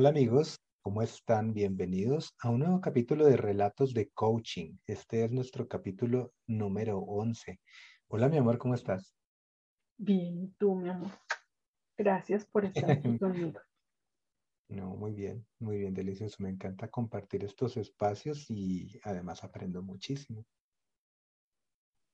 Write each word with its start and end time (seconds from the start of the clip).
Hola 0.00 0.10
amigos, 0.10 0.60
¿cómo 0.80 1.02
están? 1.02 1.52
Bienvenidos 1.52 2.32
a 2.38 2.50
un 2.50 2.60
nuevo 2.60 2.80
capítulo 2.80 3.26
de 3.26 3.36
Relatos 3.36 3.94
de 3.94 4.08
Coaching. 4.10 4.76
Este 4.86 5.24
es 5.24 5.32
nuestro 5.32 5.66
capítulo 5.66 6.34
número 6.46 7.00
11. 7.00 7.58
Hola 8.06 8.28
mi 8.28 8.36
amor, 8.36 8.58
¿cómo 8.58 8.74
estás? 8.74 9.16
Bien, 9.96 10.54
tú 10.56 10.76
mi 10.76 10.88
amor. 10.88 11.10
Gracias 11.96 12.46
por 12.46 12.64
estar 12.64 12.88
aquí 12.88 13.18
conmigo. 13.18 13.58
No, 14.68 14.94
muy 14.94 15.14
bien, 15.14 15.44
muy 15.58 15.78
bien, 15.78 15.94
delicioso. 15.94 16.36
Me 16.44 16.50
encanta 16.50 16.86
compartir 16.86 17.42
estos 17.42 17.76
espacios 17.76 18.48
y 18.48 19.00
además 19.02 19.42
aprendo 19.42 19.82
muchísimo. 19.82 20.44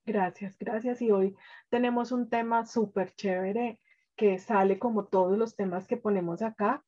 Gracias, 0.06 0.56
gracias. 0.56 1.02
Y 1.02 1.10
hoy 1.10 1.36
tenemos 1.68 2.12
un 2.12 2.30
tema 2.30 2.64
súper 2.64 3.14
chévere 3.14 3.78
que 4.16 4.38
sale 4.38 4.78
como 4.78 5.04
todos 5.04 5.36
los 5.36 5.54
temas 5.54 5.86
que 5.86 5.98
ponemos 5.98 6.40
acá 6.40 6.82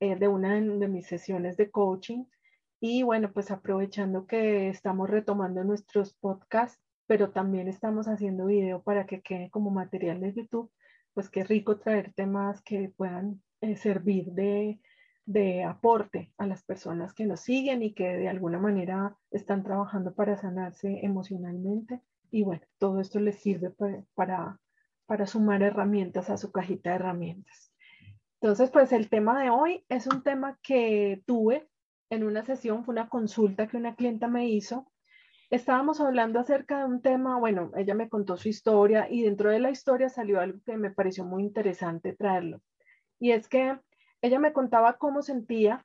eh, 0.00 0.16
de 0.16 0.28
una 0.28 0.54
de 0.54 0.88
mis 0.88 1.06
sesiones 1.06 1.56
de 1.56 1.70
coaching. 1.70 2.24
Y 2.80 3.02
bueno, 3.02 3.32
pues 3.32 3.50
aprovechando 3.50 4.26
que 4.26 4.68
estamos 4.68 5.10
retomando 5.10 5.64
nuestros 5.64 6.14
podcasts, 6.14 6.80
pero 7.06 7.30
también 7.30 7.68
estamos 7.68 8.06
haciendo 8.06 8.46
video 8.46 8.82
para 8.82 9.06
que 9.06 9.20
quede 9.22 9.50
como 9.50 9.70
material 9.70 10.20
de 10.20 10.34
YouTube, 10.34 10.70
pues 11.14 11.28
qué 11.30 11.42
rico 11.42 11.78
traer 11.78 12.12
temas 12.14 12.62
que 12.62 12.92
puedan 12.96 13.42
eh, 13.60 13.76
servir 13.76 14.26
de, 14.26 14.78
de 15.24 15.64
aporte 15.64 16.32
a 16.38 16.46
las 16.46 16.62
personas 16.62 17.12
que 17.12 17.26
nos 17.26 17.40
siguen 17.40 17.82
y 17.82 17.92
que 17.92 18.16
de 18.16 18.28
alguna 18.28 18.58
manera 18.58 19.16
están 19.30 19.64
trabajando 19.64 20.14
para 20.14 20.36
sanarse 20.36 21.00
emocionalmente. 21.02 22.00
Y 22.30 22.44
bueno, 22.44 22.62
todo 22.78 23.00
esto 23.00 23.18
les 23.20 23.40
sirve 23.40 23.74
para, 24.14 24.60
para 25.06 25.26
sumar 25.26 25.62
herramientas 25.62 26.30
a 26.30 26.36
su 26.36 26.52
cajita 26.52 26.90
de 26.90 26.96
herramientas. 26.96 27.67
Entonces, 28.40 28.70
pues 28.70 28.92
el 28.92 29.08
tema 29.08 29.42
de 29.42 29.50
hoy 29.50 29.84
es 29.88 30.06
un 30.06 30.22
tema 30.22 30.58
que 30.62 31.22
tuve 31.26 31.68
en 32.08 32.22
una 32.22 32.44
sesión, 32.44 32.84
fue 32.84 32.92
una 32.92 33.08
consulta 33.08 33.66
que 33.66 33.76
una 33.76 33.96
clienta 33.96 34.28
me 34.28 34.48
hizo. 34.48 34.92
Estábamos 35.50 36.00
hablando 36.00 36.38
acerca 36.38 36.78
de 36.78 36.84
un 36.84 37.02
tema, 37.02 37.38
bueno, 37.38 37.72
ella 37.76 37.94
me 37.94 38.08
contó 38.08 38.36
su 38.36 38.48
historia 38.48 39.08
y 39.10 39.22
dentro 39.22 39.50
de 39.50 39.58
la 39.58 39.70
historia 39.70 40.08
salió 40.08 40.40
algo 40.40 40.60
que 40.64 40.76
me 40.76 40.92
pareció 40.92 41.24
muy 41.24 41.42
interesante 41.42 42.14
traerlo. 42.14 42.60
Y 43.18 43.32
es 43.32 43.48
que 43.48 43.80
ella 44.22 44.38
me 44.38 44.52
contaba 44.52 44.98
cómo 44.98 45.22
sentía 45.22 45.84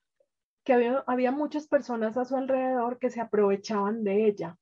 que 0.63 0.73
había, 0.73 1.03
había 1.07 1.31
muchas 1.31 1.67
personas 1.67 2.17
a 2.17 2.25
su 2.25 2.35
alrededor 2.35 2.99
que 2.99 3.09
se 3.09 3.19
aprovechaban 3.19 4.03
de 4.03 4.27
ella, 4.27 4.59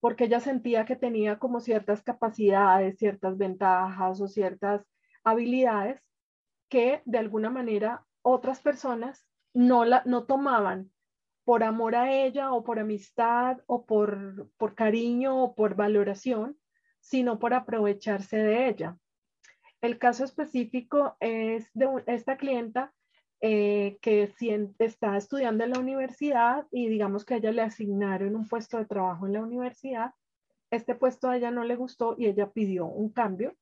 porque 0.00 0.24
ella 0.24 0.40
sentía 0.40 0.84
que 0.84 0.96
tenía 0.96 1.38
como 1.38 1.60
ciertas 1.60 2.02
capacidades, 2.02 2.98
ciertas 2.98 3.38
ventajas 3.38 4.20
o 4.20 4.26
ciertas 4.26 4.84
habilidades 5.22 6.02
que 6.72 7.02
de 7.04 7.18
alguna 7.18 7.50
manera 7.50 8.06
otras 8.22 8.60
personas 8.60 9.26
no, 9.52 9.84
la, 9.84 10.02
no 10.06 10.24
tomaban 10.24 10.90
por 11.44 11.64
amor 11.64 11.94
a 11.94 12.10
ella 12.10 12.54
o 12.54 12.64
por 12.64 12.78
amistad 12.78 13.58
o 13.66 13.84
por, 13.84 14.48
por 14.56 14.74
cariño 14.74 15.36
o 15.42 15.54
por 15.54 15.74
valoración, 15.74 16.56
sino 16.98 17.38
por 17.38 17.52
aprovecharse 17.52 18.38
de 18.38 18.68
ella. 18.68 18.96
El 19.82 19.98
caso 19.98 20.24
específico 20.24 21.14
es 21.20 21.68
de 21.74 21.88
esta 22.06 22.38
clienta 22.38 22.94
eh, 23.42 23.98
que 24.00 24.32
está 24.78 25.18
estudiando 25.18 25.64
en 25.64 25.72
la 25.72 25.78
universidad 25.78 26.66
y 26.70 26.88
digamos 26.88 27.26
que 27.26 27.34
a 27.34 27.36
ella 27.36 27.52
le 27.52 27.60
asignaron 27.60 28.34
un 28.34 28.48
puesto 28.48 28.78
de 28.78 28.86
trabajo 28.86 29.26
en 29.26 29.34
la 29.34 29.42
universidad. 29.42 30.14
Este 30.70 30.94
puesto 30.94 31.28
a 31.28 31.36
ella 31.36 31.50
no 31.50 31.64
le 31.64 31.76
gustó 31.76 32.14
y 32.16 32.28
ella 32.28 32.50
pidió 32.50 32.86
un 32.86 33.10
cambio 33.10 33.58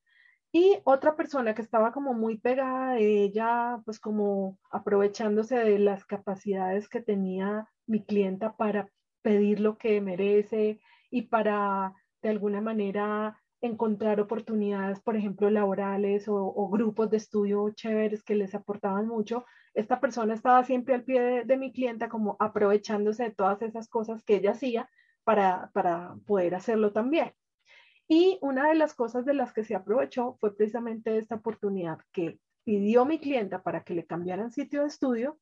y 0.53 0.79
otra 0.85 1.17
persona 1.17 1.55
que 1.55 1.63
estaba 1.63 1.93
como 1.93 2.13
muy 2.13 2.39
pegada 2.39 2.95
de 2.95 3.23
ella, 3.23 3.81
pues 3.85 4.01
como 4.01 4.59
aprovechándose 4.71 5.57
de 5.57 5.79
las 5.79 6.05
capacidades 6.05 6.89
que 6.89 7.01
tenía 7.01 7.69
mi 7.87 8.05
clienta 8.05 8.57
para 8.57 8.89
pedir 9.23 9.61
lo 9.61 9.79
que 9.79 10.01
merece 10.01 10.81
y 11.11 11.23
para 11.23 11.95
de 12.23 12.31
alguna 12.31 12.61
manera 12.61 13.41
encontrar 13.61 14.21
oportunidades, 14.21 15.01
por 15.01 15.17
ejemplo, 15.17 15.51
laborales 15.51 16.27
o, 16.29 16.69
grupos 16.71 17.11
de 17.11 17.19
estudio 17.19 17.71
chéveres 17.71 18.23
que 18.23 18.35
les 18.35 18.55
aportaban 18.55 19.07
mucho. 19.07 19.45
Esta 19.75 20.01
persona 20.01 20.35
estaba 20.35 20.65
siempre 20.65 20.95
al 20.95 21.05
pie 21.05 21.21
de, 21.21 21.45
de 21.45 21.57
mi 21.57 21.73
clienta 21.73 22.09
como 22.09 22.37
aprovechándose 22.41 23.25
de 23.25 23.31
todas 23.31 23.63
esas 23.63 23.89
cosas 23.89 24.25
que 24.25 24.37
ella 24.37 24.53
hacía 24.53 24.89
para, 25.25 25.71
para 25.75 26.17
poder 26.27 26.55
hacerlo 26.55 26.93
también. 26.93 27.33
Y 28.13 28.39
una 28.41 28.69
de 28.69 28.75
las 28.75 28.93
cosas 28.93 29.25
de 29.25 29.35
las 29.35 29.53
que 29.53 29.63
se 29.63 29.77
aprovechó 29.77 30.37
fue 30.41 30.57
precisamente 30.57 31.17
esta 31.17 31.37
oportunidad 31.37 32.01
que 32.11 32.41
pidió 32.65 33.05
mi 33.05 33.21
clienta 33.21 33.63
para 33.63 33.85
que 33.85 33.95
le 33.95 34.05
cambiaran 34.05 34.51
sitio 34.51 34.81
de 34.81 34.89
estudio 34.89 35.39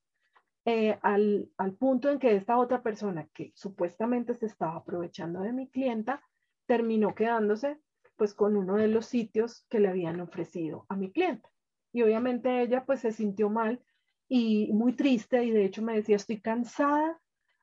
eh, 0.66 0.98
al, 1.00 1.48
al, 1.56 1.72
punto 1.72 2.10
en 2.10 2.18
que 2.18 2.36
esta 2.36 2.58
otra 2.58 2.82
persona 2.82 3.26
que 3.32 3.52
supuestamente 3.54 4.34
se 4.34 4.44
estaba 4.44 4.76
aprovechando 4.76 5.40
de 5.40 5.54
mi 5.54 5.70
clienta 5.70 6.22
terminó 6.66 7.14
quedándose 7.14 7.80
pues 8.16 8.34
con 8.34 8.54
uno 8.54 8.76
de 8.76 8.88
los 8.88 9.06
sitios 9.06 9.64
que 9.70 9.80
le 9.80 9.88
habían 9.88 10.20
ofrecido 10.20 10.84
a 10.90 10.96
mi 10.96 11.10
clienta. 11.10 11.48
Y 11.94 12.02
obviamente 12.02 12.60
ella 12.60 12.84
pues 12.84 13.00
se 13.00 13.12
sintió 13.12 13.48
mal 13.48 13.82
y 14.28 14.70
muy 14.74 14.92
triste 14.92 15.42
y 15.42 15.52
de 15.52 15.64
hecho 15.64 15.80
me 15.80 15.94
decía, 15.94 16.16
estoy 16.16 16.42
cansada 16.42 17.18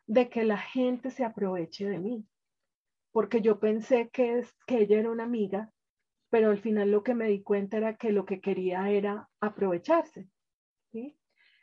de 0.07 0.29
que 0.29 0.44
la 0.45 0.57
gente 0.57 1.11
se 1.11 1.23
aproveche 1.23 1.88
de 1.88 1.99
mí 1.99 2.25
porque 3.15 3.41
yo 3.41 3.61
pensé 3.61 4.09
que, 4.09 4.45
que 4.67 4.79
ella 4.79 4.99
era 4.99 5.09
una 5.09 5.23
amiga, 5.23 5.71
pero 6.29 6.49
al 6.51 6.59
final 6.59 6.91
lo 6.91 7.01
que 7.01 7.15
me 7.15 7.29
di 7.29 7.41
cuenta 7.41 7.77
era 7.77 7.95
que 7.95 8.11
lo 8.11 8.25
que 8.25 8.41
quería 8.41 8.89
era 8.89 9.29
aprovecharse. 9.39 10.27
¿sí? 10.91 11.17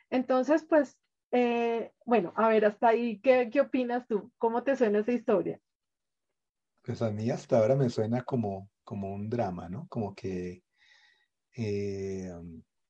Entonces, 0.09 0.65
pues, 0.67 0.97
eh, 1.31 1.91
bueno, 2.07 2.33
a 2.37 2.47
ver, 2.47 2.65
hasta 2.65 2.87
ahí, 2.87 3.19
¿qué, 3.19 3.51
¿qué 3.53 3.61
opinas 3.61 4.07
tú? 4.07 4.31
¿Cómo 4.39 4.63
te 4.63 4.75
suena 4.75 4.97
esa 4.97 5.11
historia? 5.11 5.61
Pues 6.81 7.03
a 7.03 7.11
mí 7.11 7.29
hasta 7.29 7.59
ahora 7.59 7.75
me 7.75 7.91
suena 7.91 8.23
como, 8.23 8.71
como 8.83 9.13
un 9.13 9.29
drama, 9.29 9.69
¿no? 9.69 9.85
Como 9.89 10.15
que 10.15 10.63
eh, 11.55 12.31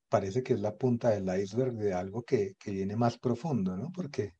parece 0.08 0.42
que 0.42 0.54
es 0.54 0.60
la 0.60 0.74
punta 0.74 1.10
del 1.10 1.28
iceberg 1.38 1.74
de 1.74 1.92
algo 1.92 2.22
que, 2.22 2.54
que 2.58 2.70
viene 2.70 2.96
más 2.96 3.18
profundo, 3.18 3.76
¿no? 3.76 3.92
Porque 3.92 4.32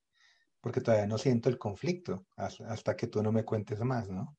porque 0.64 0.80
todavía 0.80 1.06
no 1.06 1.18
siento 1.18 1.50
el 1.50 1.58
conflicto 1.58 2.24
hasta 2.36 2.96
que 2.96 3.06
tú 3.06 3.22
no 3.22 3.30
me 3.30 3.44
cuentes 3.44 3.78
más, 3.80 4.08
¿no? 4.08 4.34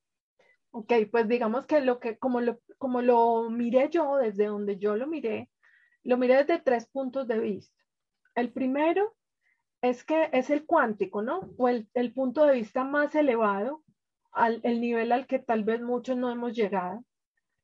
Ok, 0.71 0.91
pues 1.11 1.27
digamos 1.27 1.67
que 1.67 1.81
lo 1.81 1.99
que, 1.99 2.17
como 2.17 2.41
lo, 2.41 2.61
como 2.79 3.03
lo 3.03 3.51
miré 3.51 3.89
yo, 3.91 4.17
desde 4.17 4.47
donde 4.47 4.79
yo 4.79 4.95
lo 4.95 5.05
miré, 5.05 5.51
lo 6.01 6.17
miré 6.17 6.37
desde 6.37 6.59
tres 6.59 6.87
puntos 6.87 7.27
de 7.27 7.37
vista. 7.37 7.79
El 8.33 8.51
primero 8.51 9.15
es 9.83 10.03
que 10.03 10.31
es 10.33 10.49
el 10.49 10.65
cuántico, 10.65 11.21
¿no? 11.21 11.41
O 11.57 11.69
el, 11.69 11.87
el 11.93 12.11
punto 12.11 12.43
de 12.45 12.53
vista 12.53 12.83
más 12.83 13.13
elevado, 13.13 13.83
al, 14.31 14.61
el 14.63 14.81
nivel 14.81 15.11
al 15.11 15.27
que 15.27 15.37
tal 15.37 15.63
vez 15.63 15.79
muchos 15.79 16.17
no 16.17 16.31
hemos 16.31 16.53
llegado, 16.53 17.05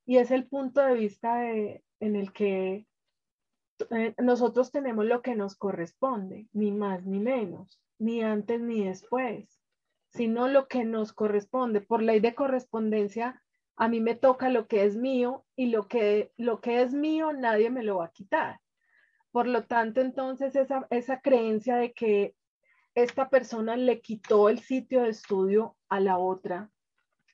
y 0.06 0.18
es 0.18 0.30
el 0.30 0.48
punto 0.48 0.82
de 0.82 0.94
vista 0.94 1.50
en 1.50 2.16
el 2.16 2.32
que 2.32 2.86
eh, 3.90 4.14
nosotros 4.20 4.72
tenemos 4.72 5.06
lo 5.06 5.24
que 5.24 5.36
nos 5.36 5.56
corresponde, 5.56 6.48
ni 6.54 6.72
más 6.72 7.04
ni 7.08 7.18
menos 7.18 7.82
ni 8.02 8.24
antes 8.24 8.60
ni 8.60 8.84
después, 8.84 9.62
sino 10.10 10.48
lo 10.48 10.68
que 10.68 10.84
nos 10.84 11.14
corresponde. 11.14 11.82
Por 11.82 12.02
ley 12.02 12.20
de 12.20 12.34
correspondencia, 12.34 13.44
a 13.76 13.88
mí 13.88 14.02
me 14.02 14.16
toca 14.16 14.50
lo 14.50 14.68
que 14.68 14.86
es 14.86 14.98
mío 14.98 15.46
y 15.56 15.68
lo 15.68 15.88
que, 15.88 16.32
lo 16.36 16.62
que 16.62 16.82
es 16.82 16.94
mío 16.94 17.32
nadie 17.32 17.70
me 17.70 17.84
lo 17.84 17.98
va 17.98 18.06
a 18.06 18.12
quitar. 18.12 18.60
Por 19.32 19.46
lo 19.48 19.66
tanto, 19.66 20.02
entonces 20.02 20.56
esa, 20.56 20.88
esa 20.90 21.22
creencia 21.22 21.76
de 21.76 21.94
que 21.94 22.36
esta 22.96 23.30
persona 23.30 23.78
le 23.78 24.02
quitó 24.02 24.50
el 24.50 24.60
sitio 24.60 25.04
de 25.04 25.10
estudio 25.10 25.78
a 25.88 26.00
la 26.00 26.18
otra 26.18 26.72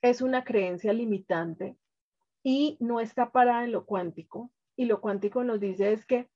es 0.01 0.21
una 0.21 0.43
creencia 0.43 0.91
limitante 0.91 1.77
y 2.43 2.77
no 2.81 2.99
está 2.99 3.31
parada 3.31 3.63
en 3.63 3.71
lo 3.71 3.85
cuántico. 3.85 4.51
Y 4.75 4.85
lo 4.85 4.99
cuántico 4.99 5.45
nos 5.45 5.61
dice 5.61 5.93
es 5.93 6.05
que 6.05 6.29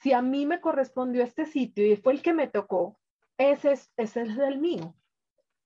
si 0.00 0.12
a 0.12 0.20
mí 0.20 0.44
me 0.44 0.60
correspondió 0.60 1.22
este 1.22 1.46
sitio 1.46 1.86
y 1.86 1.96
fue 1.96 2.12
el 2.12 2.22
que 2.22 2.34
me 2.34 2.46
tocó, 2.46 2.99
ese 3.40 3.72
es, 3.72 3.90
ese 3.96 4.22
es 4.22 4.38
el 4.38 4.58
mío, 4.58 4.94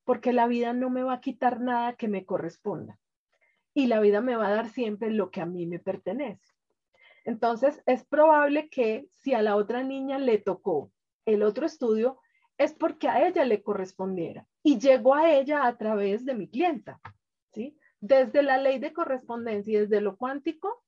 porque 0.05 0.33
la 0.33 0.47
vida 0.47 0.73
no 0.73 0.91
me 0.91 1.03
va 1.03 1.15
a 1.15 1.21
quitar 1.21 1.61
nada 1.61 1.97
que 1.97 2.07
me 2.07 2.25
corresponda. 2.25 3.01
Y 3.75 3.89
la 3.89 3.99
vida 3.99 4.21
me 4.21 4.37
va 4.37 4.47
a 4.47 4.55
dar 4.55 4.69
siempre 4.69 5.11
lo 5.11 5.33
que 5.33 5.41
a 5.41 5.47
mí 5.47 5.67
me 5.67 5.81
pertenece. 5.81 6.55
Entonces, 7.25 7.83
es 7.87 8.05
probable 8.05 8.69
que 8.69 9.09
si 9.11 9.35
a 9.35 9.43
la 9.43 9.57
otra 9.57 9.83
niña 9.83 10.19
le 10.19 10.39
tocó 10.39 10.93
el 11.27 11.43
otro 11.43 11.67
estudio, 11.67 12.21
es 12.59 12.73
porque 12.73 13.09
a 13.09 13.27
ella 13.27 13.45
le 13.45 13.65
correspondiera 13.65 14.47
y 14.63 14.79
llegó 14.79 15.17
a 15.17 15.33
ella 15.33 15.67
a 15.67 15.77
través 15.77 16.25
de 16.25 16.35
mi 16.35 16.49
clienta, 16.49 17.01
¿sí? 17.53 17.77
Desde 17.99 18.45
la 18.45 18.59
ley 18.59 18.79
de 18.79 18.93
correspondencia 18.93 19.73
y 19.73 19.81
desde 19.81 20.01
lo 20.01 20.17
cuántico, 20.17 20.85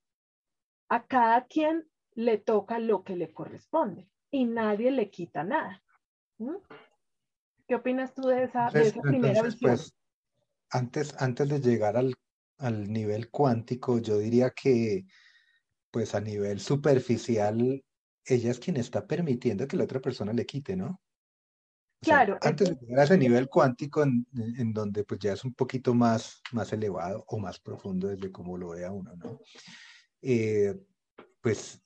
a 0.89 1.05
cada 1.05 1.47
quien 1.47 1.89
le 2.15 2.39
toca 2.39 2.79
lo 2.79 3.03
que 3.03 3.17
le 3.17 3.33
corresponde 3.33 4.09
y 4.31 4.45
nadie 4.45 4.93
le 4.93 5.11
quita 5.11 5.43
nada. 5.43 5.83
¿Qué 7.67 7.75
opinas 7.75 8.15
tú 8.15 8.23
de 8.29 8.45
esa, 8.45 8.69
primera 9.03 9.43
visión? 9.43 9.77
Pues, 9.77 9.95
antes, 10.71 11.15
antes 11.19 11.49
de 11.49 11.61
llegar 11.61 11.97
al, 11.97 12.15
nivel 12.93 13.31
cuántico, 13.31 13.99
yo 13.99 14.19
diría 14.19 14.51
que, 14.51 15.07
pues 15.91 16.15
a 16.15 16.21
nivel 16.21 16.61
superficial, 16.61 17.85
ella 18.25 18.51
es 18.51 18.59
quien 18.59 18.77
está 18.77 19.07
permitiendo 19.07 19.67
que 19.67 19.77
la 19.77 19.85
otra 19.85 20.01
persona 20.01 20.33
le 20.33 20.47
quite, 20.47 20.77
¿no? 20.77 21.01
claro. 22.01 22.39
antes 22.43 22.69
de 22.69 22.87
llegar 22.87 23.01
a 23.01 23.05
ese 23.05 23.19
nivel 23.19 23.49
cuántico 23.49 24.03
en, 24.03 24.73
donde 24.73 25.03
pues 25.05 25.19
ya 25.19 25.33
es 25.33 25.45
un 25.45 25.55
poquito 25.55 25.95
más, 25.95 26.41
más 26.53 26.73
elevado 26.73 27.25
o 27.27 27.39
más 27.39 27.59
profundo 27.59 28.09
desde 28.09 28.31
cómo 28.31 28.57
lo 28.57 28.71
vea 28.71 28.93
uno, 28.93 29.17
¿no? 29.17 29.41
Eh, 30.23 30.75
pues 31.41 31.81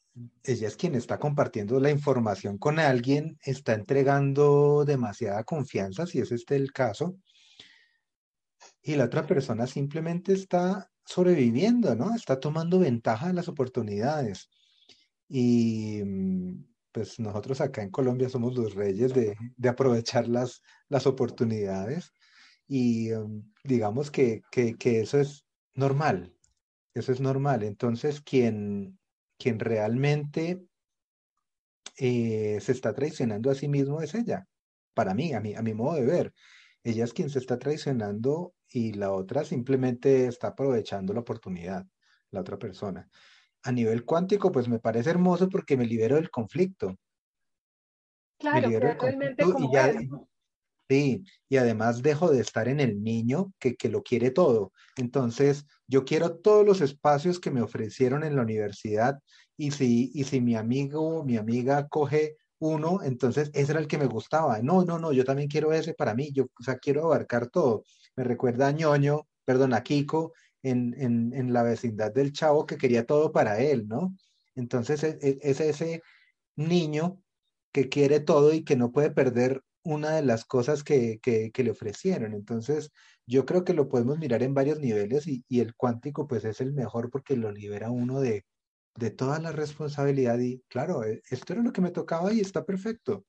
ella 0.45 0.69
es 0.69 0.77
quien 0.77 0.95
está 0.95 1.19
compartiendo 1.19 1.79
la 1.81 1.91
información 1.91 2.59
con 2.59 2.79
alguien, 2.79 3.39
está 3.45 3.75
entregando 3.75 4.85
demasiada 4.85 5.45
confianza, 5.45 6.07
si 6.07 6.21
es 6.21 6.33
este 6.33 6.57
el 6.57 6.73
caso, 6.73 7.17
y 8.83 8.97
la 8.97 9.05
otra 9.05 9.27
persona 9.27 9.67
simplemente 9.67 10.33
está 10.33 10.91
sobreviviendo, 11.05 11.95
¿no? 11.97 12.15
Está 12.15 12.39
tomando 12.41 12.79
ventaja 12.79 13.29
de 13.29 13.35
las 13.35 13.49
oportunidades. 13.49 14.49
Y 15.29 16.03
mm, 16.05 16.65
pues 16.93 17.19
nosotros 17.21 17.61
acá 17.61 17.83
en 17.83 17.91
Colombia 17.91 18.29
somos 18.29 18.55
los 18.57 18.75
reyes 18.75 19.13
de, 19.15 19.37
aprovechar 19.69 20.29
las, 20.29 20.63
las 20.89 21.07
oportunidades 21.07 22.13
y 22.67 23.11
mm, 23.11 23.53
digamos 23.65 24.11
que, 24.11 24.43
eso 24.85 25.21
es 25.21 25.45
normal, 25.75 26.35
eso 26.95 27.13
es 27.13 27.21
normal. 27.21 27.65
Entonces, 27.65 28.21
quien, 28.21 29.00
quien 29.41 29.59
realmente 29.59 30.61
eh, 31.97 32.59
se 32.61 32.73
está 32.73 32.95
traicionando 32.95 33.51
a 33.51 33.55
sí 33.55 33.69
mismo 33.69 34.01
es 34.03 34.15
ella, 34.15 34.47
para 34.95 35.15
mí, 35.15 35.33
a 35.33 35.41
mi, 35.41 35.55
a 35.55 35.63
mi 35.63 35.75
modo 35.75 35.97
de 35.97 36.07
ver. 36.07 36.35
Ella 36.85 37.05
es 37.05 37.13
quien 37.13 37.31
se 37.31 37.39
está 37.39 37.59
traicionando 37.59 38.55
y 38.69 38.93
la 38.93 39.11
otra 39.13 39.45
simplemente 39.45 40.27
está 40.27 40.49
aprovechando 40.49 41.13
la 41.13 41.21
oportunidad, 41.21 41.85
la 42.31 42.41
otra 42.41 42.59
persona. 42.59 43.09
A 43.63 43.73
nivel 43.73 44.05
cuántico, 44.05 44.53
pues 44.53 44.69
me 44.69 44.79
parece 44.79 45.11
hermoso 45.11 45.49
porque 45.49 45.77
me 45.77 45.87
libero 45.87 46.17
del 46.17 46.31
conflicto. 46.31 46.97
Claro, 48.39 48.61
me 48.63 48.69
libero 48.69 48.95
realmente 48.99 49.45
como 49.45 49.71
y 49.71 50.09
Sí, 50.91 51.23
y 51.49 51.57
además 51.57 52.03
dejo 52.03 52.33
de 52.33 52.41
estar 52.41 52.67
en 52.67 52.81
el 52.81 53.01
niño 53.01 53.53
que, 53.61 53.77
que 53.77 53.89
lo 53.89 54.03
quiere 54.03 54.33
todo. 54.33 54.73
Entonces, 54.97 55.65
yo 55.87 56.05
quiero 56.05 56.39
todos 56.39 56.67
los 56.67 56.81
espacios 56.81 57.39
que 57.39 57.53
me 57.53 57.63
ofrecieron 57.63 58.25
en 58.25 58.35
la 58.35 58.43
universidad 58.43 59.21
y 59.57 59.71
si, 59.71 60.11
y 60.13 60.25
si 60.25 60.41
mi 60.41 60.57
amigo 60.57 61.21
o 61.21 61.25
mi 61.25 61.37
amiga 61.37 61.87
coge 61.87 62.39
uno, 62.59 63.05
entonces 63.05 63.53
ese 63.55 63.71
era 63.71 63.81
el 63.81 63.87
que 63.87 63.99
me 63.99 64.07
gustaba. 64.07 64.61
No, 64.63 64.85
no, 64.85 64.99
no, 64.99 65.13
yo 65.13 65.25
también 65.25 65.49
quiero 65.49 65.73
ese 65.73 65.95
para 65.95 66.13
mí, 66.13 66.33
yo, 66.33 66.47
o 66.59 66.63
sea, 66.65 66.77
quiero 66.79 67.05
abarcar 67.05 67.49
todo. 67.51 67.85
Me 68.17 68.25
recuerda 68.25 68.67
a 68.67 68.73
ñoño, 68.73 69.29
perdón, 69.45 69.75
a 69.75 69.85
Kiko, 69.85 70.33
en, 70.65 70.97
en, 70.99 71.33
en 71.35 71.53
la 71.53 71.63
vecindad 71.63 72.13
del 72.13 72.33
chavo 72.33 72.67
que 72.67 72.77
quería 72.77 73.07
todo 73.07 73.31
para 73.31 73.61
él, 73.61 73.87
¿no? 73.87 74.17
Entonces 74.57 75.05
e, 75.05 75.19
e, 75.23 75.39
es, 75.41 75.61
ese 75.61 76.03
niño 76.57 77.23
que 77.73 77.89
quiere 77.89 78.19
todo 78.19 78.53
y 78.53 78.65
que 78.65 78.75
no 78.75 78.91
puede 78.91 79.13
perder 79.13 79.63
una 79.83 80.11
de 80.17 80.23
las 80.23 80.45
cosas 80.45 80.85
que, 80.85 81.19
que, 81.21 81.51
que, 81.53 81.65
le 81.65 81.71
ofrecieron. 81.71 82.35
Entonces, 82.35 82.93
yo 83.27 83.47
creo 83.47 83.65
que 83.65 83.75
lo 83.75 83.89
podemos 83.89 84.19
mirar 84.19 84.43
en 84.43 84.55
varios 84.55 84.79
niveles 84.79 85.27
y, 85.27 85.45
y, 85.49 85.61
el 85.61 85.75
cuántico 85.75 86.27
pues 86.27 86.45
es 86.45 86.61
el 86.61 86.73
mejor 86.73 87.11
porque 87.11 87.37
lo 87.37 87.51
libera 87.51 87.91
uno 87.91 88.21
de, 88.21 88.45
de 88.97 89.11
toda 89.11 89.39
la 89.39 89.53
responsabilidad 89.53 90.39
y 90.39 90.63
claro, 90.69 91.05
e, 91.05 91.23
esto 91.31 91.55
era 91.55 91.63
lo 91.63 91.73
que 91.73 91.81
me 91.81 91.91
tocaba 91.91 92.33
y 92.33 92.41
está 92.41 92.65
perfecto. 92.65 93.25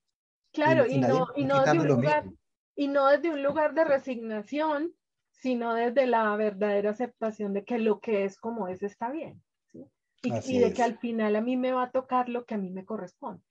Claro, 0.54 0.86
y, 0.86 1.00
no, 1.00 1.28
y, 1.36 1.46
no 1.46 1.64
desde 1.64 1.80
un 1.80 1.88
lugar, 1.88 2.26
y 2.76 2.88
no 2.88 3.08
desde 3.08 3.30
un 3.30 3.42
lugar 3.42 3.74
de 3.74 3.86
resignación, 3.86 4.94
sino 5.32 5.74
desde 5.74 6.06
la 6.08 6.36
verdadera 6.36 6.92
aceptación 6.92 7.54
de 7.54 7.64
que 7.64 7.80
lo 7.80 8.00
que 8.00 8.26
es 8.26 8.38
como 8.38 8.68
es 8.68 8.84
está 8.84 9.10
bien. 9.10 9.42
Y, 10.24 10.60
de 10.60 10.72
que 10.72 10.84
al 10.84 11.00
final 11.00 11.36
a 11.36 11.42
mí 11.42 11.58
me 11.58 11.72
va 11.72 11.84
a 11.84 11.92
tocar 11.92 12.30
lo 12.30 12.46
que 12.46 12.54
a 12.54 12.58
mí 12.58 12.70
me 12.70 12.86
corresponde. 12.86 13.44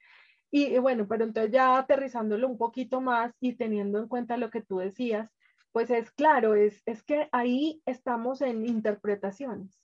Y, 0.51 0.79
bueno, 0.79 1.07
pero 1.09 1.25
entonces 1.25 1.53
ya 1.53 1.79
aterrizándolo 1.79 2.49
un 2.49 2.59
poquito 2.59 3.01
más 3.01 3.33
y 3.41 3.55
teniendo 3.55 3.99
en 3.99 4.09
cuenta 4.09 4.37
lo 4.37 4.51
que 4.51 4.63
tú 4.63 4.79
decías, 4.79 5.31
pues 5.73 5.91
es 5.91 6.11
claro, 6.11 6.55
es, 6.55 6.83
es 6.87 7.03
que 7.05 7.29
ahí 7.33 7.81
estamos 7.87 8.41
en 8.43 8.67
interpretaciones 8.67 9.81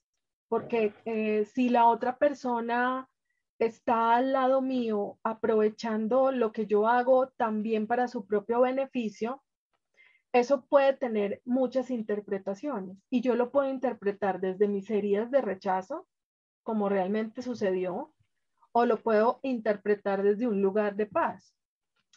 porque 0.49 0.93
eh, 1.05 1.45
si 1.45 1.69
la 1.69 1.87
otra 1.87 2.19
persona 2.19 3.09
está 3.59 4.17
al 4.17 4.33
lado 4.33 4.61
mío 4.61 5.19
aprovechando 5.23 6.31
lo 6.31 6.53
que 6.53 6.67
yo 6.67 6.89
hago 6.89 7.29
también 7.37 7.87
para 7.87 8.09
su 8.09 8.27
propio 8.27 8.61
beneficio, 8.61 9.43
eso 10.33 10.67
puede 10.67 10.93
tener 10.93 11.41
muchas 11.45 11.91
interpretaciones 11.91 12.99
y 13.09 13.23
yo 13.23 13.35
lo 13.35 13.51
puedo 13.51 13.71
interpretar 13.71 14.41
desde 14.41 14.69
mis 14.69 14.91
heridas 14.91 15.31
de 15.31 15.41
rechazo, 15.41 16.07
como 16.63 16.89
realmente 16.89 17.43
sucedió, 17.43 18.13
o 18.79 18.85
lo 18.85 18.99
puedo 18.99 19.41
interpretar 19.43 20.23
desde 20.23 20.47
un 20.47 20.61
lugar 20.61 20.97
de 20.97 21.07
paz. 21.07 21.57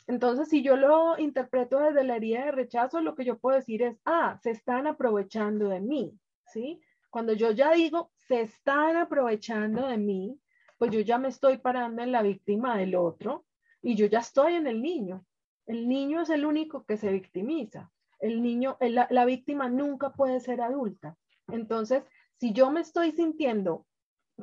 Entonces, 0.08 0.50
si 0.50 0.62
yo 0.62 0.76
lo 0.76 1.18
interpreto 1.18 1.80
desde 1.80 2.04
la 2.04 2.18
herida 2.18 2.44
de 2.44 2.52
rechazo, 2.52 3.00
lo 3.00 3.16
que 3.16 3.24
yo 3.24 3.40
puedo 3.40 3.56
decir 3.56 3.82
es, 3.82 3.98
ah, 4.04 4.38
se 4.44 4.52
están 4.52 4.86
aprovechando 4.86 5.70
de 5.70 5.80
mí, 5.80 6.20
¿sí? 6.48 6.82
Cuando 7.10 7.32
yo 7.32 7.52
ya 7.52 7.72
digo, 7.72 8.12
se 8.28 8.42
están 8.42 8.98
aprovechando 8.98 9.88
de 9.88 9.96
mí, 9.96 10.38
pues 10.78 10.92
yo 10.92 11.00
ya 11.00 11.18
me 11.18 11.30
estoy 11.30 11.60
parando 11.60 12.02
en 12.02 12.12
la 12.12 12.24
víctima 12.24 12.78
del 12.78 12.96
otro 12.96 13.46
y 13.82 13.96
yo 13.96 14.08
ya 14.08 14.20
estoy 14.20 14.56
en 14.56 14.68
el 14.68 14.82
niño. 14.82 15.26
El 15.66 15.88
niño 15.88 16.24
es 16.24 16.30
el 16.30 16.46
único 16.46 16.84
que 16.84 16.98
se 16.98 17.10
victimiza. 17.10 17.90
El 18.20 18.44
niño, 18.44 18.76
la, 18.82 19.08
la 19.10 19.24
víctima 19.24 19.70
nunca 19.70 20.12
puede 20.12 20.42
ser 20.42 20.60
adulta. 20.60 21.16
Entonces, 21.48 22.04
si 22.38 22.52
yo 22.52 22.70
me 22.70 22.82
estoy 22.82 23.14
sintiendo, 23.14 23.86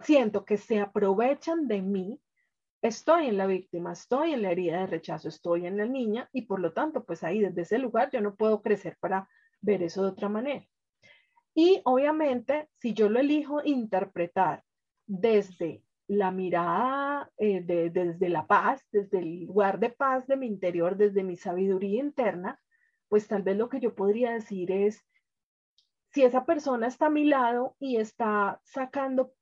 siento 0.02 0.44
que 0.44 0.56
se 0.56 0.80
aprovechan 0.80 1.68
de 1.68 1.82
mí, 1.82 2.20
estoy 2.82 3.28
en 3.28 3.36
la 3.36 3.46
víctima, 3.46 3.92
estoy 3.92 4.32
en 4.32 4.42
la 4.42 4.52
herida 4.52 4.80
de 4.80 4.86
rechazo, 4.86 5.28
estoy 5.28 5.66
en 5.66 5.76
la 5.76 5.86
niña 5.86 6.28
y 6.32 6.42
por 6.42 6.60
lo 6.60 6.72
tanto, 6.72 7.04
pues 7.04 7.24
ahí 7.24 7.40
desde 7.40 7.62
ese 7.62 7.78
lugar 7.78 8.10
yo 8.12 8.20
no 8.20 8.34
puedo 8.36 8.62
crecer 8.62 8.96
para 9.00 9.28
ver 9.60 9.82
eso 9.82 10.02
de 10.02 10.08
otra 10.08 10.28
manera. 10.28 10.66
Y 11.54 11.80
obviamente, 11.84 12.68
si 12.74 12.92
yo 12.92 13.08
lo 13.08 13.18
elijo 13.18 13.62
interpretar 13.64 14.62
desde 15.06 15.82
la 16.08 16.30
mirada, 16.30 17.30
eh, 17.38 17.62
desde 17.62 18.28
la 18.28 18.46
paz, 18.46 18.86
desde 18.92 19.18
el 19.18 19.46
lugar 19.46 19.80
de 19.80 19.90
paz 19.90 20.26
de 20.26 20.36
mi 20.36 20.46
interior, 20.46 20.96
desde 20.96 21.24
mi 21.24 21.36
sabiduría 21.36 22.00
interna, 22.00 22.60
pues 23.08 23.26
tal 23.26 23.42
vez 23.42 23.56
lo 23.56 23.68
que 23.68 23.80
yo 23.80 23.94
podría 23.94 24.32
decir 24.32 24.70
es, 24.70 25.04
si 26.12 26.22
esa 26.22 26.44
persona 26.44 26.86
está 26.86 27.06
a 27.06 27.10
mi 27.10 27.24
lado 27.24 27.76
y 27.78 27.96
está 27.96 28.60
sacando 28.64 29.32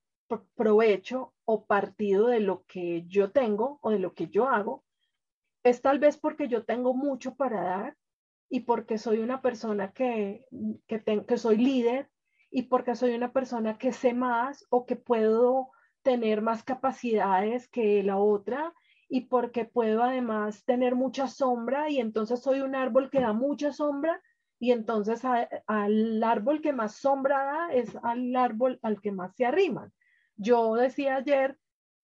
provecho 0.55 1.35
o 1.45 1.67
partido 1.67 2.29
de 2.29 2.41
lo 2.41 2.65
que 2.65 3.05
yo 3.07 3.31
tengo 3.31 3.79
o 3.83 3.91
de 3.91 3.99
lo 3.99 4.15
que 4.15 4.29
yo 4.29 4.49
hago, 4.49 4.85
es 5.63 5.83
tal 5.83 5.99
vez 5.99 6.19
porque 6.19 6.49
yo 6.49 6.65
tengo 6.65 6.95
mucho 6.95 7.35
para 7.35 7.63
dar 7.63 7.97
y 8.49 8.61
porque 8.61 8.99
soy 8.99 9.19
una 9.19 9.43
persona 9.43 9.93
que, 9.93 10.47
que, 10.87 11.39
soy 11.39 11.57
líder 11.57 12.11
y 12.51 12.63
porque 12.63 12.95
soy 12.95 13.15
una 13.15 13.33
persona 13.33 13.79
que 13.79 13.93
sé 13.93 14.15
más 14.15 14.65
o 14.69 14.87
que 14.87 14.97
puedo 14.97 15.71
tener 16.03 16.43
más 16.43 16.63
capacidades 16.63 17.69
que 17.69 18.03
la 18.03 18.19
otra 18.19 18.75
y 19.09 19.23
porque 19.23 19.65
puedo 19.65 20.03
además 20.03 20.65
tener 20.65 20.95
mucha 20.95 21.29
sombra 21.29 21.91
y 21.91 21.99
entonces 21.99 22.41
soy 22.43 22.61
un 22.61 22.75
árbol 22.75 23.11
que 23.11 23.21
da 23.21 23.33
mucha 23.33 23.73
sombra 23.73 24.21
y 24.59 24.73
entonces 24.73 25.23
al 25.67 26.23
árbol 26.23 26.61
que 26.61 26.73
más 26.73 26.95
sombra 26.97 27.45
da 27.45 27.73
es 27.73 27.97
al 28.03 28.37
árbol 28.37 28.79
al 28.83 29.01
que 29.01 29.13
más 29.13 29.35
se 29.35 29.47
arriman. 29.47 29.93
Yo 30.37 30.75
decía 30.75 31.17
ayer, 31.17 31.59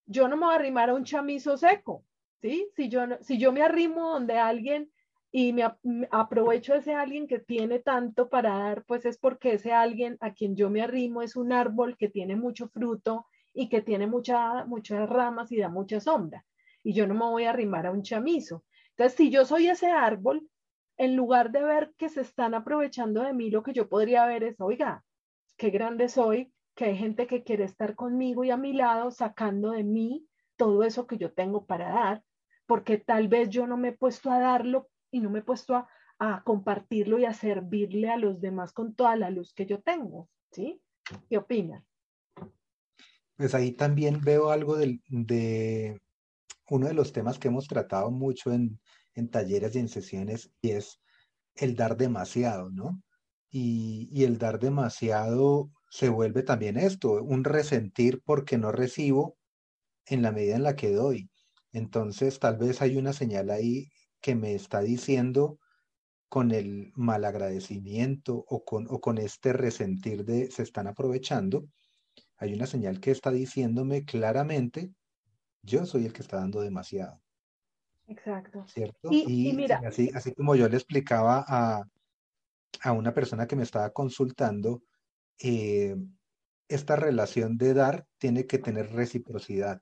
yo 0.05 0.27
no 0.27 0.37
me 0.37 0.45
voy 0.45 0.53
a 0.53 0.57
arrimar 0.57 0.89
a 0.89 0.93
un 0.93 1.03
chamizo 1.03 1.57
seco, 1.57 2.05
¿sí? 2.41 2.69
Si 2.75 2.89
yo, 2.89 3.01
si 3.21 3.37
yo 3.37 3.51
me 3.51 3.61
arrimo 3.61 4.11
donde 4.11 4.37
alguien 4.37 4.91
y 5.31 5.53
me, 5.53 5.63
aprovecho 6.11 6.73
de 6.73 6.79
ese 6.79 6.93
alguien 6.93 7.27
que 7.27 7.39
tiene 7.39 7.79
tanto 7.79 8.29
para 8.29 8.57
dar, 8.57 8.83
pues 8.85 9.05
es 9.05 9.17
porque 9.17 9.53
ese 9.53 9.71
alguien 9.71 10.17
a 10.19 10.33
quien 10.33 10.55
yo 10.55 10.69
me 10.69 10.81
arrimo 10.81 11.21
es 11.21 11.35
un 11.35 11.53
árbol 11.53 11.95
que 11.97 12.09
tiene 12.09 12.35
mucho 12.35 12.67
fruto 12.67 13.25
y 13.53 13.69
que 13.69 13.81
tiene 13.81 14.07
mucha, 14.07 14.65
muchas 14.65 15.09
ramas 15.09 15.51
y 15.51 15.57
da 15.57 15.69
mucha 15.69 15.99
sombra. 15.99 16.45
Y 16.83 16.93
yo 16.93 17.07
no 17.07 17.13
me 17.13 17.25
voy 17.25 17.43
a 17.45 17.51
arrimar 17.51 17.85
a 17.85 17.91
un 17.91 18.03
chamizo. 18.03 18.63
Entonces, 18.91 19.17
si 19.17 19.29
yo 19.29 19.45
soy 19.45 19.67
ese 19.67 19.91
árbol, 19.91 20.49
en 20.97 21.15
lugar 21.15 21.51
de 21.51 21.63
ver 21.63 21.93
que 21.97 22.09
se 22.09 22.21
están 22.21 22.53
aprovechando 22.53 23.23
de 23.23 23.33
mí, 23.33 23.49
lo 23.49 23.63
que 23.63 23.73
yo 23.73 23.87
podría 23.87 24.25
ver 24.25 24.43
es, 24.43 24.59
oiga, 24.59 25.03
qué 25.57 25.69
grande 25.69 26.09
soy, 26.09 26.51
que 26.81 26.87
hay 26.87 26.97
gente 26.97 27.27
que 27.27 27.43
quiere 27.43 27.63
estar 27.63 27.93
conmigo 27.93 28.43
y 28.43 28.49
a 28.49 28.57
mi 28.57 28.73
lado 28.73 29.11
sacando 29.11 29.69
de 29.69 29.83
mí 29.83 30.25
todo 30.57 30.83
eso 30.83 31.05
que 31.05 31.19
yo 31.19 31.31
tengo 31.31 31.67
para 31.67 31.89
dar, 31.89 32.23
porque 32.65 32.97
tal 32.97 33.27
vez 33.27 33.51
yo 33.51 33.67
no 33.67 33.77
me 33.77 33.89
he 33.89 33.91
puesto 33.91 34.31
a 34.31 34.39
darlo 34.39 34.89
y 35.11 35.19
no 35.19 35.29
me 35.29 35.39
he 35.39 35.43
puesto 35.43 35.75
a, 35.75 36.43
compartirlo 36.43 37.19
y 37.19 37.25
a 37.25 37.35
servirle 37.35 38.09
a 38.09 38.17
los 38.17 38.41
demás 38.41 38.73
con 38.73 38.95
toda 38.95 39.15
la 39.15 39.29
luz 39.29 39.53
que 39.53 39.67
yo 39.67 39.79
tengo, 39.79 40.27
¿sí? 40.51 40.81
¿Qué 41.29 41.37
opinas? 41.37 41.83
Pues 43.35 43.53
ahí 43.53 43.73
también 43.73 44.19
veo 44.19 44.49
algo 44.49 44.75
de, 44.75 46.01
uno 46.67 46.87
de 46.87 46.93
los 46.95 47.13
temas 47.13 47.37
que 47.37 47.49
hemos 47.49 47.67
tratado 47.67 48.09
mucho 48.09 48.51
en, 48.51 48.79
talleres 49.29 49.75
y 49.75 49.79
en 49.79 49.87
sesiones 49.87 50.51
y 50.63 50.71
es 50.71 50.99
el 51.53 51.75
dar 51.75 51.95
demasiado, 51.95 52.71
¿no? 52.71 53.03
Y, 53.51 54.09
y, 54.11 54.23
el 54.23 54.39
dar 54.39 54.57
demasiado 54.57 55.69
se 55.91 56.07
vuelve 56.07 56.41
también 56.41 56.77
esto, 56.77 57.21
un 57.21 57.43
resentir 57.43 58.21
porque 58.23 58.57
no 58.57 58.71
recibo 58.71 59.37
en 60.05 60.21
la 60.21 60.31
medida 60.31 60.55
en 60.55 60.63
la 60.63 60.77
que 60.77 60.93
doy. 60.93 61.29
Entonces, 61.73 62.39
tal 62.39 62.57
vez 62.57 62.81
hay 62.81 62.95
una 62.95 63.11
señal 63.11 63.49
ahí 63.49 63.91
que 64.21 64.33
me 64.33 64.55
está 64.55 64.79
diciendo 64.79 65.59
con 66.29 66.51
el 66.51 66.93
malagradecimiento 66.95 68.45
o 68.47 68.63
con, 68.63 68.87
o 68.89 69.01
con 69.01 69.17
este 69.17 69.51
resentir 69.51 70.23
de 70.23 70.49
se 70.49 70.63
están 70.63 70.87
aprovechando, 70.87 71.67
hay 72.37 72.53
una 72.53 72.67
señal 72.67 73.01
que 73.01 73.11
está 73.11 73.29
diciéndome 73.29 74.05
claramente, 74.05 74.93
yo 75.61 75.85
soy 75.85 76.05
el 76.05 76.13
que 76.13 76.21
está 76.21 76.37
dando 76.37 76.61
demasiado. 76.61 77.21
Exacto. 78.07 78.65
¿Cierto? 78.69 79.09
Y, 79.11 79.51
mira, 79.53 79.81
así, 79.85 80.09
así 80.13 80.33
como 80.33 80.55
yo 80.55 80.69
le 80.69 80.77
explicaba 80.77 81.43
a, 81.45 81.83
a 82.81 82.91
una 82.93 83.13
persona 83.13 83.45
que 83.45 83.57
me 83.57 83.63
estaba 83.63 83.89
consultando, 83.89 84.83
eh, 85.39 85.95
esta 86.67 86.95
relación 86.95 87.57
de 87.57 87.73
dar 87.73 88.05
tiene 88.17 88.47
que 88.47 88.57
tener 88.57 88.91
reciprocidad. 88.91 89.81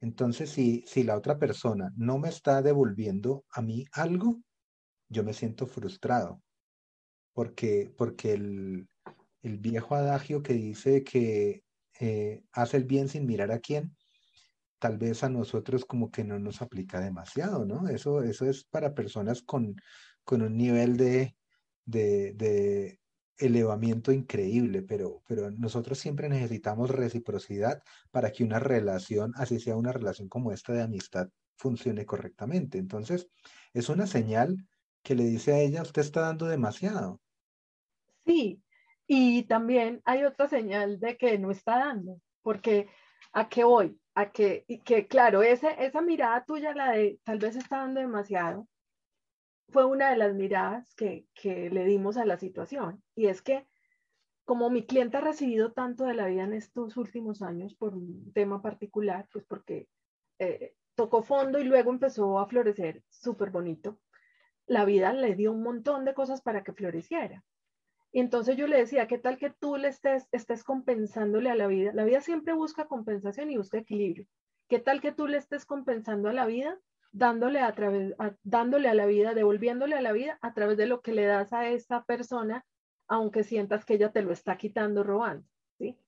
Entonces, 0.00 0.50
si, 0.50 0.84
si 0.86 1.04
la 1.04 1.16
otra 1.16 1.38
persona 1.38 1.92
no 1.96 2.18
me 2.18 2.28
está 2.28 2.62
devolviendo 2.62 3.44
a 3.50 3.62
mí 3.62 3.84
algo, 3.92 4.42
yo 5.08 5.22
me 5.22 5.32
siento 5.32 5.66
frustrado. 5.66 6.42
Porque, 7.34 7.92
porque 7.96 8.32
el, 8.32 8.88
el 9.42 9.58
viejo 9.58 9.94
adagio 9.94 10.42
que 10.42 10.54
dice 10.54 11.04
que 11.04 11.62
eh, 12.00 12.42
hace 12.52 12.76
el 12.78 12.84
bien 12.84 13.08
sin 13.08 13.26
mirar 13.26 13.52
a 13.52 13.60
quién, 13.60 13.96
tal 14.78 14.98
vez 14.98 15.22
a 15.22 15.28
nosotros 15.28 15.84
como 15.84 16.10
que 16.10 16.24
no 16.24 16.38
nos 16.38 16.62
aplica 16.62 17.00
demasiado, 17.00 17.64
¿no? 17.64 17.88
Eso, 17.88 18.22
eso 18.22 18.46
es 18.46 18.64
para 18.64 18.94
personas 18.94 19.42
con, 19.42 19.76
con 20.24 20.42
un 20.42 20.56
nivel 20.56 20.96
de, 20.96 21.36
de, 21.84 22.32
de, 22.34 22.98
elevamiento 23.44 24.12
increíble, 24.12 24.82
pero, 24.82 25.22
pero 25.26 25.50
nosotros 25.50 25.98
siempre 25.98 26.28
necesitamos 26.28 26.90
reciprocidad 26.90 27.82
para 28.10 28.32
que 28.32 28.44
una 28.44 28.58
relación, 28.58 29.32
así 29.36 29.60
sea 29.60 29.76
una 29.76 29.92
relación 29.92 30.28
como 30.28 30.52
esta 30.52 30.72
de 30.72 30.82
amistad, 30.82 31.28
funcione 31.56 32.06
correctamente. 32.06 32.78
Entonces, 32.78 33.28
es 33.72 33.88
una 33.88 34.06
señal 34.06 34.56
que 35.02 35.14
le 35.14 35.24
dice 35.24 35.52
a 35.52 35.58
ella, 35.58 35.82
usted 35.82 36.02
está 36.02 36.22
dando 36.22 36.46
demasiado. 36.46 37.20
Sí, 38.24 38.62
y 39.06 39.42
también 39.44 40.00
hay 40.04 40.24
otra 40.24 40.48
señal 40.48 41.00
de 41.00 41.16
que 41.16 41.38
no 41.38 41.50
está 41.50 41.78
dando, 41.78 42.20
porque 42.42 42.88
¿a 43.32 43.48
qué 43.48 43.64
voy? 43.64 43.98
A 44.14 44.30
que, 44.30 44.64
y 44.68 44.78
que 44.80 45.06
claro, 45.06 45.42
ese, 45.42 45.74
esa 45.78 46.00
mirada 46.00 46.44
tuya, 46.44 46.74
la 46.74 46.92
de 46.92 47.18
tal 47.24 47.38
vez 47.38 47.56
está 47.56 47.78
dando 47.78 48.00
demasiado, 48.00 48.68
fue 49.72 49.84
una 49.86 50.10
de 50.10 50.16
las 50.16 50.34
miradas 50.34 50.94
que, 50.94 51.26
que 51.34 51.70
le 51.70 51.84
dimos 51.84 52.16
a 52.16 52.24
la 52.24 52.38
situación. 52.38 53.02
Y 53.16 53.26
es 53.26 53.42
que 53.42 53.66
como 54.44 54.70
mi 54.70 54.84
cliente 54.84 55.16
ha 55.16 55.20
recibido 55.20 55.72
tanto 55.72 56.04
de 56.04 56.14
la 56.14 56.26
vida 56.26 56.44
en 56.44 56.52
estos 56.52 56.96
últimos 56.96 57.42
años 57.42 57.74
por 57.74 57.94
un 57.94 58.32
tema 58.32 58.60
particular, 58.60 59.28
pues 59.32 59.44
porque 59.44 59.88
eh, 60.38 60.74
tocó 60.94 61.22
fondo 61.22 61.58
y 61.58 61.64
luego 61.64 61.90
empezó 61.90 62.38
a 62.38 62.46
florecer 62.46 63.02
súper 63.08 63.50
bonito, 63.50 63.98
la 64.66 64.84
vida 64.84 65.12
le 65.12 65.34
dio 65.34 65.52
un 65.52 65.62
montón 65.62 66.04
de 66.04 66.14
cosas 66.14 66.42
para 66.42 66.62
que 66.64 66.72
floreciera. 66.72 67.44
Y 68.12 68.20
entonces 68.20 68.56
yo 68.56 68.66
le 68.66 68.76
decía, 68.76 69.06
¿qué 69.06 69.16
tal 69.16 69.38
que 69.38 69.50
tú 69.50 69.76
le 69.76 69.88
estés, 69.88 70.28
estés 70.32 70.64
compensándole 70.64 71.50
a 71.50 71.54
la 71.54 71.66
vida? 71.66 71.92
La 71.94 72.04
vida 72.04 72.20
siempre 72.20 72.52
busca 72.52 72.86
compensación 72.86 73.50
y 73.50 73.56
busca 73.56 73.78
equilibrio. 73.78 74.26
¿Qué 74.68 74.78
tal 74.78 75.00
que 75.00 75.12
tú 75.12 75.26
le 75.26 75.38
estés 75.38 75.64
compensando 75.64 76.28
a 76.28 76.32
la 76.32 76.46
vida, 76.46 76.78
dándole 77.12 77.60
a, 77.60 77.72
través, 77.74 78.14
dándole 78.42 78.88
a 78.88 78.94
la 78.94 79.06
vida, 79.06 79.34
devolviéndole 79.34 79.96
a 79.96 80.00
la 80.00 80.12
vida 80.12 80.38
a 80.40 80.54
través 80.54 80.76
de 80.78 80.86
lo 80.86 81.02
que 81.02 81.12
le 81.12 81.26
das 81.26 81.52
a 81.52 81.68
esta 81.68 82.04
persona, 82.04 82.64
aunque 83.06 83.44
sientas 83.44 83.84
que 83.84 83.94
ella 83.94 84.10
te 84.10 84.22
lo 84.22 84.32
está 84.32 84.56
quitando, 84.56 85.02
robando? 85.02 85.46
¿sí? 85.78 85.98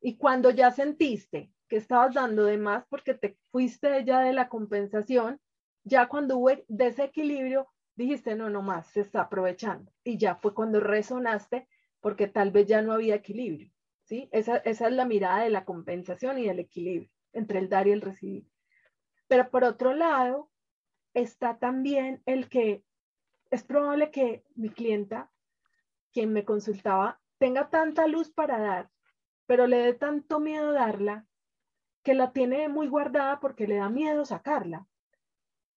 Y 0.00 0.16
cuando 0.16 0.50
ya 0.50 0.70
sentiste 0.70 1.52
que 1.68 1.76
estabas 1.76 2.14
dando 2.14 2.44
de 2.44 2.58
más 2.58 2.84
porque 2.88 3.14
te 3.14 3.36
fuiste 3.50 4.04
ya 4.04 4.20
de 4.20 4.32
la 4.32 4.48
compensación, 4.48 5.40
ya 5.84 6.06
cuando 6.06 6.38
hubo 6.38 6.50
desequilibrio, 6.68 7.68
dijiste, 7.96 8.36
no, 8.36 8.48
no 8.48 8.62
más, 8.62 8.86
se 8.88 9.00
está 9.00 9.22
aprovechando. 9.22 9.92
Y 10.04 10.16
ya 10.16 10.36
fue 10.36 10.54
cuando 10.54 10.80
resonaste 10.80 11.68
porque 12.00 12.28
tal 12.28 12.52
vez 12.52 12.66
ya 12.66 12.82
no 12.82 12.92
había 12.92 13.16
equilibrio. 13.16 13.70
¿sí? 14.04 14.28
Esa, 14.32 14.58
esa 14.58 14.86
es 14.86 14.92
la 14.92 15.06
mirada 15.06 15.42
de 15.42 15.50
la 15.50 15.64
compensación 15.64 16.38
y 16.38 16.46
del 16.46 16.60
equilibrio 16.60 17.10
entre 17.32 17.58
el 17.58 17.68
dar 17.68 17.88
y 17.88 17.92
el 17.92 18.00
recibir. 18.00 18.46
Pero 19.26 19.50
por 19.50 19.64
otro 19.64 19.94
lado, 19.94 20.51
está 21.14 21.58
también 21.58 22.22
el 22.26 22.48
que 22.48 22.84
es 23.50 23.64
probable 23.64 24.10
que 24.10 24.44
mi 24.54 24.70
clienta, 24.70 25.30
quien 26.12 26.32
me 26.32 26.44
consultaba, 26.44 27.20
tenga 27.38 27.68
tanta 27.70 28.06
luz 28.06 28.30
para 28.30 28.58
dar, 28.58 28.90
pero 29.46 29.66
le 29.66 29.78
dé 29.78 29.94
tanto 29.94 30.40
miedo 30.40 30.72
darla, 30.72 31.26
que 32.02 32.14
la 32.14 32.32
tiene 32.32 32.68
muy 32.68 32.88
guardada 32.88 33.40
porque 33.40 33.66
le 33.66 33.76
da 33.76 33.88
miedo 33.88 34.24
sacarla. 34.24 34.86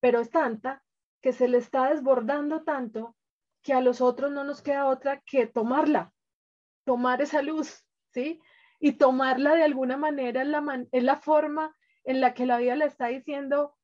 Pero 0.00 0.20
es 0.20 0.30
tanta 0.30 0.82
que 1.20 1.32
se 1.32 1.48
le 1.48 1.58
está 1.58 1.90
desbordando 1.90 2.62
tanto 2.64 3.16
que 3.62 3.72
a 3.72 3.80
los 3.80 4.00
otros 4.00 4.30
no 4.30 4.44
nos 4.44 4.62
queda 4.62 4.86
otra 4.86 5.20
que 5.20 5.46
tomarla, 5.46 6.12
tomar 6.84 7.20
esa 7.20 7.42
luz, 7.42 7.86
¿sí? 8.12 8.40
Y 8.78 8.92
tomarla 8.92 9.54
de 9.54 9.64
alguna 9.64 9.96
manera 9.96 10.42
en 10.42 10.52
la, 10.52 10.86
en 10.90 11.06
la 11.06 11.16
forma 11.16 11.76
en 12.04 12.20
la 12.20 12.34
que 12.34 12.46
la 12.46 12.58
vida 12.58 12.76
le 12.76 12.84
está 12.84 13.08
diciendo, 13.08 13.75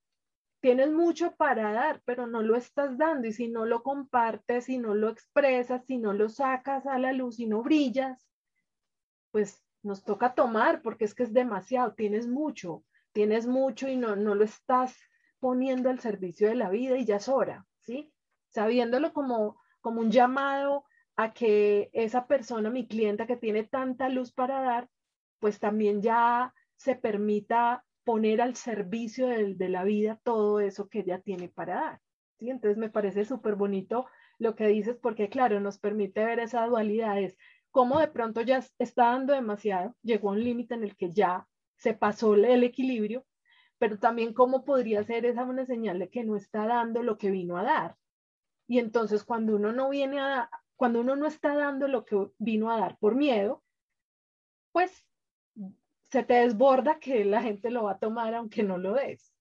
tienes 0.63 0.93
mucho 0.93 1.35
para 1.35 1.73
dar, 1.73 2.01
pero 2.05 2.29
no 2.29 2.41
lo 2.41 2.57
estás 2.57 2.97
dando. 2.97 3.27
Y 3.27 3.33
si 3.33 3.49
no 3.49 3.67
lo 3.67 3.83
compartes, 3.83 4.67
si 4.67 4.79
no 4.79 4.95
lo 4.95 5.11
expresas, 5.11 5.85
si 5.85 5.99
no 5.99 6.13
lo 6.13 6.29
sacas 6.29 6.87
a 6.87 6.99
la 6.99 7.13
luz 7.13 7.41
y 7.41 7.47
no 7.47 7.63
brillas, 7.63 8.31
pues 9.33 9.61
nos 9.83 10.05
toca 10.05 10.35
tomar 10.35 10.81
porque 10.81 11.05
es 11.05 11.15
que 11.15 11.25
es 11.25 11.33
demasiado, 11.33 11.95
tienes 11.95 12.29
mucho, 12.29 12.85
tienes 13.13 13.47
mucho 13.47 13.89
y 13.89 13.97
no, 13.97 14.15
no 14.15 14.37
lo 14.37 14.45
estás 14.45 14.97
poniendo 15.41 15.91
al 15.91 15.99
servicio 15.99 16.49
de 16.49 16.55
la 16.55 16.71
vida 16.71 16.97
y 16.97 17.05
ya 17.05 17.17
es 17.17 17.29
hora, 17.29 17.67
¿sí? 17.81 18.15
Sabiéndolo 18.49 19.13
como, 19.13 19.61
como 19.81 20.01
un 20.01 20.13
llamado 20.13 20.85
a 21.17 21.33
que 21.33 21.91
esa 21.93 22.29
persona, 22.29 22.71
mi 22.71 22.87
clienta 22.87 23.27
que 23.27 23.37
tiene 23.37 23.65
tanta 23.65 24.09
luz 24.09 24.33
para 24.33 24.61
dar, 24.61 24.89
pues 25.41 25.59
también 25.59 26.03
ya 26.03 26.55
se 26.77 26.95
permita 26.95 27.85
poner 28.05 28.41
al 28.41 28.57
servicio 28.57 29.29
de, 29.29 29.55
de 29.55 29.69
la 29.69 29.85
vida 29.85 30.21
todo 30.23 30.61
eso 30.61 30.89
que 30.89 31.01
ella 31.01 31.21
tiene 31.21 31.49
para 31.49 31.75
dar. 31.75 32.01
¿sí? 32.39 32.51
Entonces 32.51 32.79
me 32.79 32.91
parece 32.91 33.25
súper 33.25 33.55
bonito 33.55 34.07
lo 34.39 34.55
que 34.57 34.67
dices 34.67 34.97
porque 35.01 35.29
claro, 35.29 35.61
nos 35.61 35.79
permite 35.79 36.25
ver 36.25 36.41
esa 36.41 36.67
dualidad, 36.67 37.19
es 37.19 37.37
cómo 37.71 38.01
de 38.01 38.09
pronto 38.09 38.41
ya 38.43 38.65
está 38.79 39.05
dando 39.07 39.33
demasiado, 39.33 39.97
llegó 40.03 40.31
a 40.31 40.33
un 40.33 40.45
límite 40.45 40.75
en 40.75 40.85
el 40.85 40.97
que 40.97 41.11
ya 41.11 41.47
se 41.77 41.95
pasó 41.95 42.35
el 42.35 42.65
equilibrio 42.65 43.25
pero 43.83 43.99
también 43.99 44.33
cómo 44.33 44.65
podría 44.65 45.03
ser 45.03 45.27
esa 45.27 45.43
una 45.43 45.67
señal 45.67 45.99
de 45.99 46.09
que 46.09 46.23
no 46.23 46.37
está 46.37 46.69
dando 46.69 47.03
lo 47.03 47.19
que 47.19 47.33
vino 47.33 47.57
a 47.57 47.65
dar. 47.65 47.97
Y 48.69 48.79
entonces 48.79 49.25
cuando 49.25 49.57
uno 49.57 49.73
no 49.73 49.89
viene 49.89 50.21
a, 50.21 50.49
cuando 50.77 51.01
uno 51.01 51.17
no 51.17 51.27
está 51.27 51.57
dando 51.57 51.89
lo 51.89 52.05
que 52.05 52.29
vino 52.39 52.71
a 52.71 52.79
dar 52.79 52.97
por 52.99 53.17
miedo, 53.17 53.65
pues 54.71 55.05
se 56.13 56.23
te 56.25 56.35
desborda 56.35 56.99
que 57.01 57.25
la 57.25 57.43
gente 57.43 57.71
lo 57.71 57.85
va 57.85 57.93
a 57.93 57.99
tomar 57.99 58.35
aunque 58.35 58.63
no 58.63 58.77
lo 58.77 58.93
des. 58.93 59.33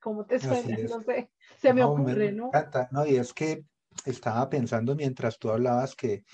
¿Cómo 0.00 0.26
te 0.26 0.40
suena? 0.40 0.76
No 0.78 1.00
sé, 1.02 1.30
se 1.58 1.72
me 1.72 1.84
ocurre, 1.84 2.32
¿no? 2.32 2.50
¿no? 2.90 3.06
Y 3.06 3.16
es 3.16 3.32
que 3.32 3.64
estaba 4.04 4.50
pensando 4.50 4.96
mientras 4.96 5.38
tú 5.38 5.48
hablabas 5.48 5.94
que, 5.94 6.24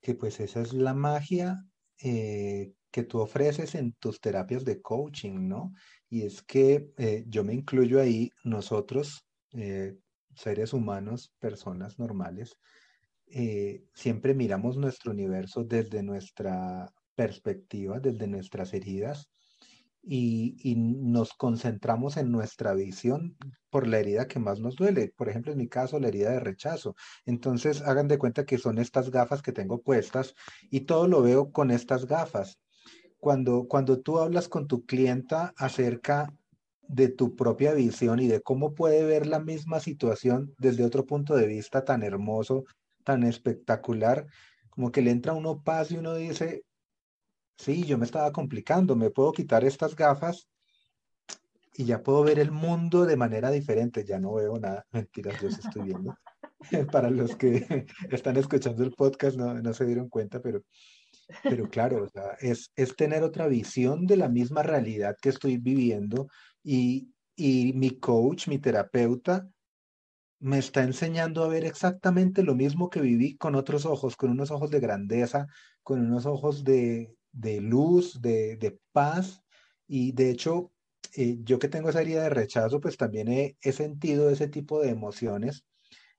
que 0.00 0.14
pues 0.14 0.38
esa 0.38 0.60
es 0.60 0.72
la 0.72 0.94
magia 0.94 1.64
eh, 2.00 2.74
que 2.92 3.02
tú 3.02 3.18
ofreces 3.18 3.74
en 3.74 3.92
tus 3.94 4.20
terapias 4.20 4.64
de 4.64 4.80
coaching, 4.80 5.48
¿no? 5.48 5.72
Y 6.08 6.22
es 6.22 6.40
que 6.40 6.92
eh, 6.96 7.24
yo 7.26 7.42
me 7.42 7.54
incluyo 7.54 8.00
ahí, 8.00 8.30
nosotros, 8.44 9.26
eh, 9.52 9.96
seres 10.36 10.72
humanos, 10.72 11.34
personas 11.40 11.98
normales, 11.98 12.56
siempre 13.94 14.34
miramos 14.34 14.76
nuestro 14.76 15.10
universo 15.10 15.64
desde 15.64 16.02
nuestra 16.02 16.92
perspectiva, 17.14 18.00
desde 18.00 18.26
nuestras 18.26 18.74
heridas, 18.74 19.28
y, 20.02 20.74
nos 20.76 21.32
concentramos 21.34 22.16
en 22.16 22.32
nuestra 22.32 22.74
visión 22.74 23.36
por 23.70 23.86
la 23.86 23.98
herida 23.98 24.26
que 24.26 24.40
más 24.40 24.58
nos 24.58 24.74
duele. 24.74 25.12
Por 25.16 25.28
ejemplo, 25.28 25.52
en 25.52 25.58
mi 25.58 25.68
caso, 25.68 26.00
la 26.00 26.08
herida 26.08 26.30
de 26.30 26.40
rechazo. 26.40 26.96
Entonces, 27.24 27.82
hagan 27.82 28.08
de 28.08 28.18
cuenta 28.18 28.44
que 28.44 28.58
son 28.58 28.78
estas 28.78 29.10
gafas 29.10 29.42
que 29.42 29.52
tengo 29.52 29.80
puestas 29.80 30.34
y 30.70 30.80
todo 30.80 31.06
lo 31.06 31.22
veo 31.22 31.52
con 31.52 31.70
estas 31.70 32.06
gafas 32.06 32.58
cuando, 33.18 33.68
cuando 33.68 34.00
tú 34.00 34.18
hablas 34.18 34.48
con 34.48 34.66
tu 34.66 34.84
clienta 34.84 35.54
acerca 35.56 36.34
de 36.88 37.08
tu 37.08 37.36
propia 37.36 37.72
visión 37.72 38.18
y 38.18 38.26
de 38.26 38.42
cómo 38.42 38.74
puede 38.74 39.04
ver 39.04 39.26
la 39.26 39.38
misma 39.38 39.78
situación 39.78 40.52
desde 40.58 40.84
otro 40.84 41.06
punto 41.06 41.36
de 41.36 41.46
vista 41.46 41.84
tan 41.84 42.02
hermoso, 42.02 42.64
tan 43.04 43.22
espectacular, 43.22 44.26
como 44.70 44.90
que 44.90 45.02
le 45.02 45.12
entra 45.12 45.34
uno 45.34 45.62
paz 45.62 45.92
y 45.92 45.98
uno 45.98 46.14
dice, 46.14 46.64
sí, 47.56 47.84
yo 47.84 47.98
me 47.98 48.04
estaba 48.04 48.32
complicando, 48.32 48.96
me 48.96 49.10
puedo 49.10 49.32
quitar 49.32 49.64
estas 49.64 49.96
gafas 49.96 50.48
y 51.74 51.84
ya 51.84 52.02
puedo 52.02 52.22
ver 52.22 52.38
el 52.38 52.50
mundo 52.50 53.04
de 53.06 53.16
manera 53.16 53.50
diferente, 53.50 54.04
ya 54.04 54.18
no 54.18 54.34
veo 54.34 54.58
nada, 54.58 54.86
mentiras, 54.92 55.40
yo 55.40 55.48
estoy 55.48 55.82
viendo. 55.82 56.16
Para 56.92 57.10
los 57.10 57.34
que 57.36 57.86
están 58.10 58.36
escuchando 58.36 58.84
el 58.84 58.92
podcast 58.92 59.36
no, 59.36 59.54
no 59.54 59.74
se 59.74 59.86
dieron 59.86 60.08
cuenta, 60.08 60.40
pero 60.40 60.62
pero 61.42 61.68
claro, 61.68 62.08
es, 62.40 62.72
es 62.76 62.96
tener 62.96 63.22
otra 63.22 63.46
visión 63.46 64.06
de 64.06 64.16
la 64.16 64.28
misma 64.28 64.62
realidad 64.62 65.16
que 65.20 65.28
estoy 65.28 65.56
viviendo 65.56 66.28
y, 66.62 67.12
y 67.36 67.72
mi 67.74 67.98
coach, 67.98 68.48
mi 68.48 68.58
terapeuta, 68.58 69.48
me 70.40 70.58
está 70.58 70.82
enseñando 70.82 71.44
a 71.44 71.48
ver 71.48 71.64
exactamente 71.64 72.42
lo 72.42 72.54
mismo 72.54 72.90
que 72.90 73.00
viví 73.00 73.36
con 73.36 73.54
otros 73.54 73.86
ojos, 73.86 74.16
con 74.16 74.30
unos 74.30 74.50
ojos 74.50 74.70
de 74.70 74.80
grandeza, 74.80 75.46
con 75.82 76.00
unos 76.00 76.26
ojos 76.26 76.64
de, 76.64 77.14
luz, 77.32 78.20
de, 78.20 78.78
paz. 78.92 79.42
Y 79.86 80.12
de 80.12 80.30
hecho, 80.30 80.72
eh, 81.16 81.38
yo 81.42 81.58
que 81.58 81.68
tengo 81.68 81.90
esa 81.90 82.02
herida 82.02 82.24
de 82.24 82.30
rechazo, 82.30 82.80
pues 82.80 82.96
también 82.96 83.28
he, 83.28 83.56
he, 83.62 83.72
sentido 83.72 84.30
ese 84.30 84.48
tipo 84.48 84.80
de 84.80 84.90
emociones 84.90 85.64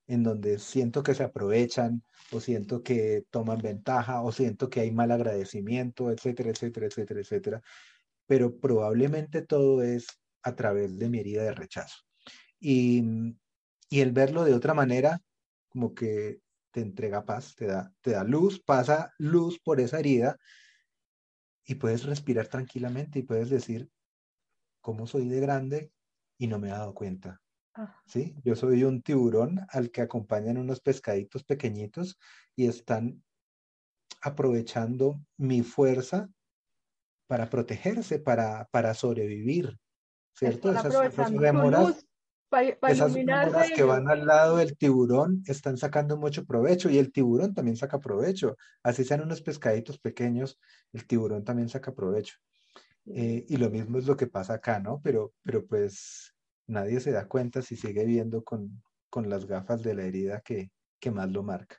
en 0.07 0.23
donde 0.23 0.59
siento 0.59 1.03
que 1.03 1.15
se 1.15 1.23
aprovechan 1.23 2.03
o 2.31 2.39
siento 2.39 2.83
que 2.83 3.25
toman 3.31 3.59
ventaja 3.59 4.21
o 4.21 4.31
siento 4.31 4.69
que 4.69 4.81
hay 4.81 4.91
mal 4.91 5.11
agradecimiento, 5.11 6.11
etcétera, 6.11 6.49
etcétera, 6.51 6.87
etcétera, 6.87 7.21
etcétera. 7.21 7.61
Pero 8.27 8.59
probablemente 8.59 9.41
todo 9.41 9.81
es 9.83 10.07
a 10.43 10.55
través 10.55 10.97
de 10.97 11.09
mi 11.09 11.19
herida 11.19 11.43
de 11.43 11.53
rechazo. 11.53 11.97
Y, 12.59 13.03
y 13.89 14.01
el 14.01 14.11
verlo 14.11 14.43
de 14.43 14.53
otra 14.53 14.73
manera, 14.73 15.21
como 15.69 15.93
que 15.93 16.39
te 16.71 16.81
entrega 16.81 17.25
paz, 17.25 17.55
te 17.55 17.67
da, 17.67 17.93
te 18.01 18.11
da 18.11 18.23
luz, 18.23 18.61
pasa 18.61 19.13
luz 19.19 19.59
por 19.63 19.79
esa 19.79 19.99
herida 19.99 20.37
y 21.65 21.75
puedes 21.75 22.03
respirar 22.03 22.47
tranquilamente 22.47 23.19
y 23.19 23.23
puedes 23.23 23.49
decir, 23.49 23.89
¿cómo 24.81 25.07
soy 25.07 25.27
de 25.27 25.39
grande? 25.39 25.91
Y 26.37 26.47
no 26.47 26.59
me 26.59 26.67
he 26.67 26.71
dado 26.71 26.93
cuenta. 26.93 27.41
¿Sí? 28.05 28.35
Yo 28.43 28.55
soy 28.55 28.83
un 28.83 29.01
tiburón 29.01 29.59
al 29.69 29.89
que 29.89 30.01
acompañan 30.01 30.57
unos 30.57 30.79
pescaditos 30.79 31.43
pequeñitos 31.43 32.19
y 32.55 32.67
están 32.67 33.23
aprovechando 34.21 35.19
mi 35.37 35.63
fuerza 35.63 36.29
para 37.27 37.49
protegerse, 37.49 38.19
para, 38.19 38.65
para 38.71 38.93
sobrevivir. 38.93 39.79
¿Cierto? 40.35 40.71
esas, 40.71 41.31
remoras, 41.33 42.05
esas 42.61 43.13
que 43.75 43.83
van 43.83 44.09
al 44.09 44.25
lado 44.25 44.57
del 44.57 44.77
tiburón 44.77 45.43
están 45.47 45.77
sacando 45.77 46.17
mucho 46.17 46.45
provecho 46.45 46.89
y 46.89 46.97
el 46.97 47.11
tiburón 47.11 47.53
también 47.53 47.77
saca 47.77 47.99
provecho. 47.99 48.55
Así 48.83 49.03
sean 49.03 49.21
unos 49.21 49.41
pescaditos 49.41 49.99
pequeños, 49.99 50.59
el 50.91 51.05
tiburón 51.05 51.43
también 51.43 51.69
saca 51.69 51.93
provecho. 51.93 52.35
Eh, 53.05 53.45
y 53.47 53.57
lo 53.57 53.69
mismo 53.69 53.97
es 53.97 54.05
lo 54.05 54.15
que 54.15 54.27
pasa 54.27 54.53
acá, 54.53 54.79
¿no? 54.79 55.01
Pero, 55.03 55.33
pero 55.43 55.65
pues 55.65 56.33
nadie 56.67 56.99
se 56.99 57.11
da 57.11 57.27
cuenta 57.27 57.61
si 57.61 57.75
sigue 57.75 58.05
viendo 58.05 58.43
con, 58.43 58.81
con 59.09 59.29
las 59.29 59.45
gafas 59.45 59.83
de 59.83 59.95
la 59.95 60.03
herida 60.03 60.41
que, 60.41 60.71
que 60.99 61.11
más 61.11 61.29
lo 61.31 61.43
marca. 61.43 61.77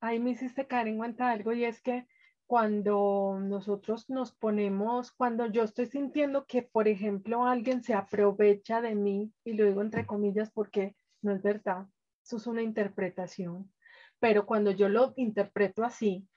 Ahí 0.00 0.20
me 0.20 0.30
hiciste 0.30 0.66
caer 0.66 0.88
en 0.88 0.98
cuenta 0.98 1.30
algo 1.30 1.52
y 1.52 1.64
es 1.64 1.80
que 1.80 2.06
cuando 2.46 3.38
nosotros 3.40 4.08
nos 4.08 4.32
ponemos, 4.32 5.10
cuando 5.10 5.46
yo 5.46 5.64
estoy 5.64 5.86
sintiendo 5.86 6.46
que, 6.46 6.62
por 6.62 6.86
ejemplo, 6.86 7.44
alguien 7.44 7.82
se 7.82 7.94
aprovecha 7.94 8.80
de 8.80 8.94
mí, 8.94 9.32
y 9.44 9.54
lo 9.54 9.66
digo 9.66 9.82
entre 9.82 10.06
comillas 10.06 10.50
porque 10.52 10.96
no 11.22 11.32
es 11.32 11.42
verdad, 11.42 11.86
eso 12.24 12.36
es 12.36 12.46
una 12.46 12.62
interpretación, 12.62 13.72
pero 14.20 14.46
cuando 14.46 14.70
yo 14.70 14.88
lo 14.88 15.12
interpreto 15.16 15.84
así, 15.84 16.28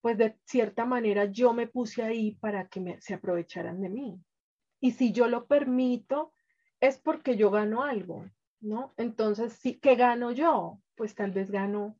pues 0.00 0.16
de 0.16 0.38
cierta 0.44 0.86
manera 0.86 1.24
yo 1.24 1.52
me 1.52 1.66
puse 1.66 2.02
ahí 2.02 2.36
para 2.36 2.68
que 2.68 2.98
se 3.00 3.14
aprovecharan 3.14 3.80
de 3.80 3.88
mí. 3.88 4.24
Y 4.80 4.92
si 4.92 5.12
yo 5.12 5.26
lo 5.26 5.46
permito, 5.46 6.32
es 6.80 6.98
porque 6.98 7.36
yo 7.36 7.50
gano 7.50 7.82
algo, 7.82 8.24
¿no? 8.60 8.94
Entonces, 8.96 9.54
sí, 9.54 9.80
¿qué 9.80 9.96
gano 9.96 10.30
yo? 10.30 10.80
Pues 10.94 11.16
tal 11.16 11.32
vez 11.32 11.50
gano 11.50 11.98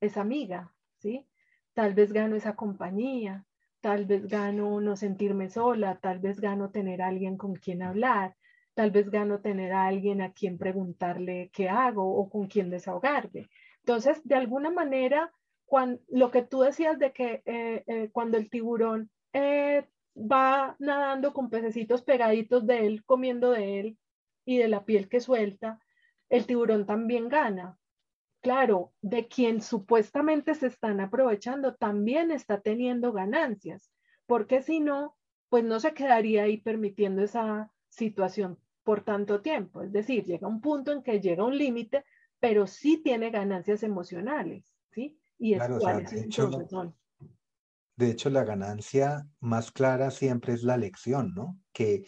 esa 0.00 0.22
amiga, 0.22 0.74
¿sí? 0.98 1.28
Tal 1.76 1.92
vez 1.92 2.10
gano 2.10 2.36
esa 2.36 2.56
compañía, 2.56 3.44
tal 3.82 4.06
vez 4.06 4.26
gano 4.26 4.80
no 4.80 4.96
sentirme 4.96 5.50
sola, 5.50 5.98
tal 6.00 6.20
vez 6.20 6.40
gano 6.40 6.70
tener 6.70 7.02
alguien 7.02 7.36
con 7.36 7.54
quien 7.54 7.82
hablar, 7.82 8.34
tal 8.72 8.90
vez 8.90 9.10
gano 9.10 9.40
tener 9.40 9.74
a 9.74 9.86
alguien 9.86 10.22
a 10.22 10.32
quien 10.32 10.56
preguntarle 10.56 11.50
qué 11.52 11.68
hago 11.68 12.16
o 12.16 12.30
con 12.30 12.46
quien 12.46 12.70
desahogarme. 12.70 13.50
Entonces, 13.80 14.22
de 14.24 14.36
alguna 14.36 14.70
manera, 14.70 15.30
lo 16.08 16.30
que 16.30 16.40
tú 16.40 16.60
decías 16.60 16.98
de 16.98 17.12
que 17.12 17.42
eh, 17.44 17.84
eh, 17.86 18.08
cuando 18.10 18.38
el 18.38 18.48
tiburón 18.48 19.10
eh, 19.34 19.84
va 20.16 20.76
nadando 20.78 21.34
con 21.34 21.50
pececitos 21.50 22.00
pegaditos 22.00 22.66
de 22.66 22.86
él, 22.86 23.04
comiendo 23.04 23.50
de 23.50 23.80
él 23.80 23.98
y 24.46 24.56
de 24.56 24.68
la 24.68 24.86
piel 24.86 25.10
que 25.10 25.20
suelta, 25.20 25.78
el 26.30 26.46
tiburón 26.46 26.86
también 26.86 27.28
gana, 27.28 27.78
claro, 28.46 28.92
de 29.02 29.26
quien 29.26 29.60
supuestamente 29.60 30.54
se 30.54 30.68
están 30.68 31.00
aprovechando 31.00 31.74
también 31.74 32.30
está 32.30 32.60
teniendo 32.60 33.12
ganancias, 33.12 33.90
porque 34.24 34.62
si 34.62 34.78
no, 34.78 35.16
pues 35.48 35.64
no 35.64 35.80
se 35.80 35.94
quedaría 35.94 36.44
ahí 36.44 36.58
permitiendo 36.58 37.24
esa 37.24 37.72
situación 37.88 38.56
por 38.84 39.02
tanto 39.02 39.40
tiempo. 39.40 39.82
Es 39.82 39.90
decir, 39.90 40.22
llega 40.22 40.46
un 40.46 40.60
punto 40.60 40.92
en 40.92 41.02
que 41.02 41.20
llega 41.20 41.42
un 41.42 41.58
límite, 41.58 42.04
pero 42.38 42.68
sí 42.68 43.02
tiene 43.02 43.30
ganancias 43.30 43.82
emocionales, 43.82 44.64
¿sí? 44.92 45.18
Y 45.40 45.54
es 45.54 45.68
de, 45.68 46.20
hecho, 46.20 46.48
de 47.96 48.10
hecho, 48.10 48.30
la 48.30 48.44
ganancia 48.44 49.26
más 49.40 49.72
clara 49.72 50.12
siempre 50.12 50.52
es 50.52 50.62
la 50.62 50.76
lección, 50.76 51.34
¿no? 51.34 51.58
Que, 51.72 52.06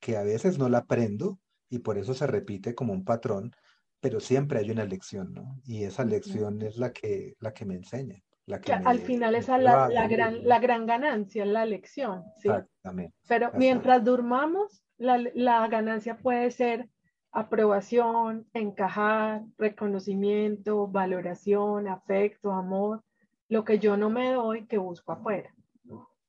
que 0.00 0.18
a 0.18 0.22
veces 0.22 0.58
no 0.58 0.68
la 0.68 0.80
aprendo 0.80 1.40
y 1.70 1.78
por 1.78 1.96
eso 1.96 2.12
se 2.12 2.26
repite 2.26 2.74
como 2.74 2.92
un 2.92 3.06
patrón, 3.06 3.52
pero 4.00 4.20
siempre 4.20 4.60
hay 4.60 4.70
una 4.70 4.84
lección, 4.84 5.32
¿no? 5.32 5.60
Y 5.64 5.84
esa 5.84 6.04
lección 6.04 6.62
es 6.62 6.76
la 6.76 6.92
que, 6.92 7.34
la 7.40 7.52
que 7.52 7.64
me 7.64 7.74
enseña. 7.74 8.22
La 8.46 8.60
que 8.60 8.72
al 8.72 9.00
final 9.00 9.34
esa 9.34 9.58
es 9.58 9.62
la, 9.62 9.88
la, 9.88 10.08
gran, 10.08 10.46
la 10.46 10.58
gran 10.58 10.86
ganancia, 10.86 11.44
la 11.44 11.66
lección, 11.66 12.24
¿sí? 12.38 12.48
Exactamente. 12.48 13.14
Pero 13.28 13.50
mientras 13.54 14.02
durmamos, 14.02 14.82
la, 14.96 15.18
la 15.34 15.68
ganancia 15.68 16.16
puede 16.16 16.50
ser 16.50 16.88
aprobación, 17.30 18.48
encajar, 18.54 19.42
reconocimiento, 19.58 20.86
valoración, 20.86 21.88
afecto, 21.88 22.52
amor, 22.52 23.02
lo 23.48 23.64
que 23.64 23.78
yo 23.78 23.96
no 23.96 24.08
me 24.08 24.32
doy 24.32 24.66
que 24.66 24.78
busco 24.78 25.12
afuera. 25.12 25.54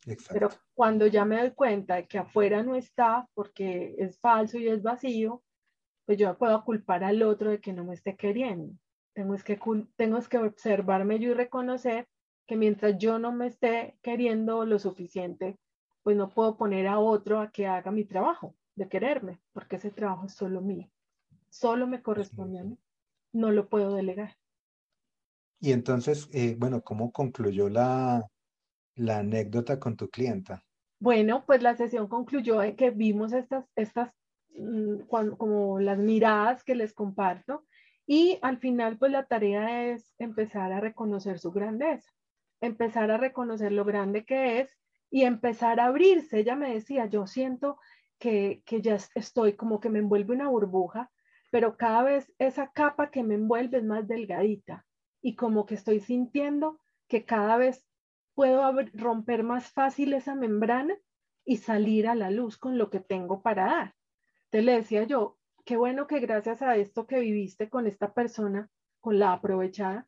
Exacto. 0.06 0.34
Pero 0.34 0.50
cuando 0.74 1.08
ya 1.08 1.24
me 1.24 1.40
doy 1.40 1.52
cuenta 1.52 1.96
de 1.96 2.08
que 2.08 2.18
afuera 2.18 2.64
no 2.64 2.76
está 2.76 3.28
porque 3.34 3.96
es 3.98 4.20
falso 4.20 4.58
y 4.58 4.68
es 4.68 4.82
vacío, 4.82 5.42
pues 6.10 6.18
yo 6.18 6.36
puedo 6.40 6.66
culpar 6.66 7.04
al 7.04 7.22
otro 7.22 7.52
de 7.52 7.62
que 7.62 7.72
no 7.72 7.84
me 7.84 7.94
esté 7.94 8.16
queriendo. 8.16 8.74
Tengo 9.14 9.36
que, 9.46 9.60
tengo 9.96 10.20
que 10.28 10.38
observarme 10.40 11.20
yo 11.20 11.30
y 11.30 11.34
reconocer 11.36 12.08
que 12.48 12.56
mientras 12.56 12.98
yo 12.98 13.20
no 13.20 13.32
me 13.32 13.46
esté 13.46 13.96
queriendo 14.02 14.66
lo 14.66 14.80
suficiente, 14.80 15.60
pues 16.02 16.18
no 16.18 16.30
puedo 16.30 16.58
poner 16.58 16.88
a 16.88 16.98
otro 16.98 17.40
a 17.40 17.52
que 17.52 17.68
haga 17.68 17.92
mi 17.92 18.06
trabajo 18.06 18.56
de 18.74 18.90
quererme, 18.90 19.40
porque 19.54 19.76
ese 19.76 19.92
trabajo 19.92 20.26
es 20.26 20.34
solo 20.34 20.62
mío. 20.62 20.90
Solo 21.50 21.86
me 21.86 22.02
corresponde 22.02 22.58
a 22.58 22.64
mí. 22.64 22.80
No 23.32 23.52
lo 23.52 23.70
puedo 23.70 23.94
delegar. 23.94 24.36
Y 25.60 25.74
entonces, 25.74 26.28
eh, 26.34 26.56
bueno, 26.58 26.82
¿cómo 26.82 27.12
concluyó 27.12 27.70
la, 27.70 28.28
la 28.96 29.20
anécdota 29.20 29.80
con 29.80 29.96
tu 29.96 30.10
clienta? 30.10 30.66
Bueno, 31.00 31.44
pues 31.46 31.62
la 31.62 31.78
sesión 31.78 32.08
concluyó 32.08 32.64
en 32.64 32.76
que 32.76 32.90
vimos 32.90 33.32
estas, 33.32 33.70
estas 33.76 34.12
Mm, 34.56 35.02
como 35.08 35.80
las 35.80 35.98
miradas 36.00 36.64
que 36.64 36.76
les 36.76 36.94
comparto. 36.94 37.66
Y 38.06 38.40
al 38.42 38.58
final, 38.58 38.98
pues 38.98 39.12
la 39.12 39.26
tarea 39.26 39.88
es 39.92 40.14
empezar 40.18 40.72
a 40.74 40.80
reconocer 40.80 41.40
su 41.40 41.52
grandeza, 41.52 42.12
empezar 42.62 43.12
a 43.12 43.18
reconocer 43.18 43.72
lo 43.72 43.86
grande 43.86 44.26
que 44.26 44.62
es 44.62 44.78
y 45.12 45.24
empezar 45.24 45.80
a 45.80 45.86
abrirse. 45.86 46.40
Ella 46.40 46.56
me 46.56 46.74
decía, 46.74 47.06
yo 47.06 47.28
siento 47.28 47.78
que, 48.18 48.64
que 48.66 48.82
ya 48.82 48.98
estoy 49.16 49.54
como 49.54 49.80
que 49.80 49.90
me 49.90 50.00
envuelve 50.00 50.34
una 50.36 50.50
burbuja, 50.50 51.12
pero 51.52 51.78
cada 51.78 52.04
vez 52.04 52.34
esa 52.40 52.72
capa 52.72 53.12
que 53.12 53.24
me 53.24 53.36
envuelve 53.36 53.78
es 53.78 53.86
más 53.86 54.08
delgadita 54.08 54.86
y 55.22 55.36
como 55.36 55.66
que 55.66 55.76
estoy 55.76 56.00
sintiendo 56.00 56.80
que 57.08 57.26
cada 57.26 57.58
vez 57.58 57.88
puedo 58.34 58.64
romper 58.94 59.44
más 59.44 59.72
fácil 59.72 60.14
esa 60.14 60.36
membrana 60.36 60.96
y 61.46 61.58
salir 61.58 62.08
a 62.08 62.16
la 62.16 62.32
luz 62.32 62.58
con 62.58 62.78
lo 62.78 62.90
que 62.90 63.00
tengo 63.00 63.42
para 63.42 63.66
dar. 63.66 63.99
Te 64.50 64.62
le 64.62 64.74
decía 64.74 65.04
yo, 65.04 65.38
qué 65.66 65.78
bueno 65.78 66.08
que 66.08 66.20
gracias 66.20 66.62
a 66.62 66.76
esto 66.76 67.06
que 67.06 67.20
viviste 67.20 67.70
con 67.70 67.86
esta 67.86 68.14
persona, 68.14 68.70
con 69.00 69.20
la 69.20 69.34
aprovechada, 69.34 70.08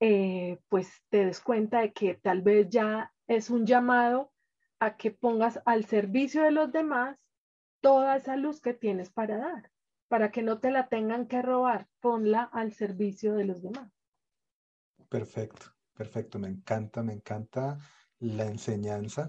eh, 0.00 0.58
pues 0.68 1.02
te 1.10 1.26
des 1.26 1.40
cuenta 1.40 1.80
de 1.80 1.92
que 1.92 2.14
tal 2.14 2.42
vez 2.42 2.68
ya 2.68 3.12
es 3.26 3.50
un 3.50 3.66
llamado 3.66 4.32
a 4.78 4.96
que 4.96 5.10
pongas 5.10 5.60
al 5.64 5.84
servicio 5.84 6.42
de 6.42 6.50
los 6.50 6.72
demás 6.72 7.18
toda 7.80 8.16
esa 8.16 8.36
luz 8.36 8.60
que 8.60 8.74
tienes 8.74 9.10
para 9.10 9.38
dar, 9.38 9.70
para 10.08 10.30
que 10.30 10.42
no 10.42 10.58
te 10.58 10.70
la 10.70 10.88
tengan 10.88 11.26
que 11.26 11.42
robar, 11.42 11.88
ponla 12.00 12.42
al 12.42 12.72
servicio 12.72 13.34
de 13.34 13.44
los 13.44 13.62
demás. 13.62 13.90
Perfecto, 15.08 15.66
perfecto, 15.94 16.38
me 16.38 16.48
encanta, 16.48 17.02
me 17.02 17.12
encanta 17.12 17.78
la 18.18 18.44
enseñanza 18.44 19.28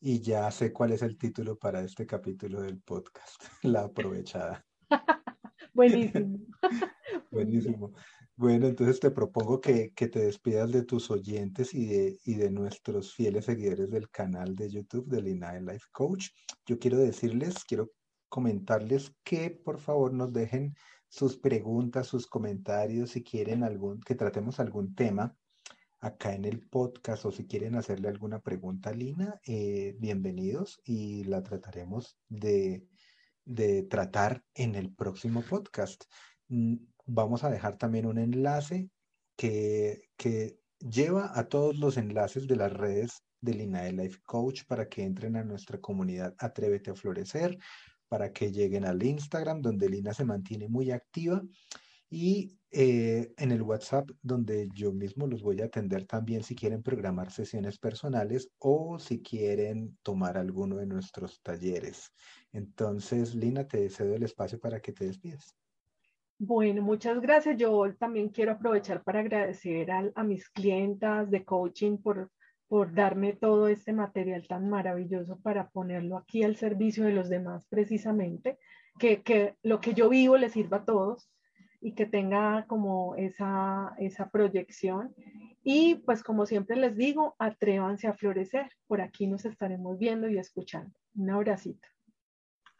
y 0.00 0.20
ya 0.20 0.50
sé 0.50 0.72
cuál 0.72 0.92
es 0.92 1.02
el 1.02 1.18
título 1.18 1.56
para 1.56 1.82
este 1.82 2.06
capítulo 2.06 2.62
del 2.62 2.80
podcast, 2.80 3.42
La 3.62 3.82
aprovechada. 3.82 4.64
Buenísimo. 5.74 6.38
Buenísimo. 7.30 7.92
Bueno, 8.36 8.68
entonces 8.68 9.00
te 9.00 9.10
propongo 9.10 9.60
que, 9.60 9.92
te 9.96 10.18
despidas 10.20 10.70
de 10.70 10.84
tus 10.84 11.10
oyentes 11.10 11.74
y 11.74 11.86
de, 11.86 12.18
y 12.24 12.34
de 12.34 12.50
nuestros 12.50 13.12
fieles 13.12 13.46
seguidores 13.46 13.90
del 13.90 14.08
canal 14.10 14.54
de 14.54 14.70
YouTube 14.70 15.08
de 15.08 15.22
Linae 15.22 15.60
Life 15.60 15.86
Coach. 15.90 16.28
Yo 16.64 16.78
quiero 16.78 16.98
decirles, 16.98 17.64
quiero 17.64 17.90
comentarles 18.28 19.12
que 19.24 19.50
por 19.50 19.78
favor 19.78 20.12
nos 20.12 20.32
dejen 20.32 20.74
sus 21.08 21.36
preguntas, 21.36 22.06
sus 22.06 22.26
comentarios, 22.26 23.10
si 23.10 23.24
quieren 23.24 23.64
algún, 23.64 24.00
que 24.00 24.14
tratemos 24.14 24.60
algún 24.60 24.94
tema 24.94 25.34
acá 26.00 26.34
en 26.34 26.44
el 26.44 26.60
podcast 26.60 27.24
o 27.24 27.32
si 27.32 27.46
quieren 27.46 27.74
hacerle 27.74 28.08
alguna 28.08 28.40
pregunta 28.40 28.90
a 28.90 28.92
Lina, 28.92 29.40
eh, 29.46 29.96
bienvenidos 29.98 30.80
y 30.84 31.24
la 31.24 31.42
trataremos 31.42 32.16
de, 32.28 32.86
de 33.44 33.82
tratar 33.82 34.44
en 34.54 34.74
el 34.74 34.94
próximo 34.94 35.42
podcast. 35.42 36.04
Mm, 36.48 36.76
vamos 37.06 37.42
a 37.44 37.50
dejar 37.50 37.76
también 37.78 38.06
un 38.06 38.18
enlace 38.18 38.90
que, 39.36 40.02
que 40.16 40.58
lleva 40.78 41.36
a 41.38 41.48
todos 41.48 41.76
los 41.78 41.96
enlaces 41.96 42.46
de 42.46 42.56
las 42.56 42.72
redes 42.72 43.24
de 43.40 43.54
Lina 43.54 43.90
Life 43.90 44.20
Coach 44.24 44.64
para 44.66 44.88
que 44.88 45.02
entren 45.02 45.36
a 45.36 45.44
nuestra 45.44 45.80
comunidad 45.80 46.34
Atrévete 46.38 46.90
a 46.90 46.94
Florecer, 46.94 47.58
para 48.08 48.32
que 48.32 48.52
lleguen 48.52 48.84
al 48.84 49.02
Instagram 49.02 49.60
donde 49.60 49.88
Lina 49.88 50.14
se 50.14 50.24
mantiene 50.24 50.68
muy 50.68 50.90
activa 50.90 51.42
y 52.10 52.58
eh, 52.70 53.32
en 53.38 53.50
el 53.50 53.62
WhatsApp 53.62 54.10
donde 54.22 54.68
yo 54.74 54.92
mismo 54.92 55.26
los 55.26 55.42
voy 55.42 55.62
a 55.62 55.66
atender 55.66 56.04
también 56.04 56.42
si 56.42 56.54
quieren 56.54 56.82
programar 56.82 57.30
sesiones 57.30 57.78
personales 57.78 58.50
o 58.58 58.98
si 58.98 59.22
quieren 59.22 59.96
tomar 60.02 60.36
alguno 60.36 60.76
de 60.76 60.86
nuestros 60.86 61.40
talleres. 61.42 62.12
Entonces, 62.52 63.34
Lina, 63.34 63.66
te 63.66 63.88
cedo 63.88 64.14
el 64.14 64.22
espacio 64.22 64.58
para 64.58 64.80
que 64.80 64.92
te 64.92 65.06
despides. 65.06 65.56
Bueno, 66.38 66.82
muchas 66.82 67.20
gracias. 67.20 67.56
Yo 67.56 67.94
también 67.96 68.28
quiero 68.28 68.52
aprovechar 68.52 69.02
para 69.02 69.20
agradecer 69.20 69.90
a, 69.90 70.22
mis 70.22 70.48
clientas 70.50 71.30
de 71.30 71.44
coaching 71.44 71.96
por, 71.96 72.30
por 72.68 72.94
darme 72.94 73.32
todo 73.32 73.68
este 73.68 73.94
material 73.94 74.46
tan 74.46 74.68
maravilloso 74.68 75.40
para 75.40 75.70
ponerlo 75.70 76.18
aquí 76.18 76.42
al 76.42 76.56
servicio 76.56 77.04
de 77.04 77.12
los 77.12 77.30
demás 77.30 77.66
precisamente, 77.68 78.58
que, 78.98 79.22
que 79.22 79.56
lo 79.62 79.80
que 79.80 79.94
yo 79.94 80.10
vivo 80.10 80.36
le 80.36 80.50
sirva 80.50 80.78
a 80.78 80.84
todos 80.84 81.30
y 81.80 81.92
que 81.94 82.06
tenga 82.06 82.66
como 82.66 83.14
esa, 83.16 83.94
esa 83.98 84.30
proyección. 84.30 85.14
Y 85.62 85.96
pues 85.96 86.22
como 86.22 86.46
siempre 86.46 86.76
les 86.76 86.96
digo, 86.96 87.36
atrévanse 87.38 88.06
a 88.06 88.14
florecer. 88.14 88.70
Por 88.86 89.00
aquí 89.00 89.26
nos 89.26 89.44
estaremos 89.44 89.98
viendo 89.98 90.28
y 90.28 90.38
escuchando. 90.38 90.98
Un 91.14 91.30
abracito. 91.30 91.88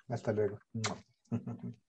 Hasta 0.08 0.32
luego. 0.32 0.58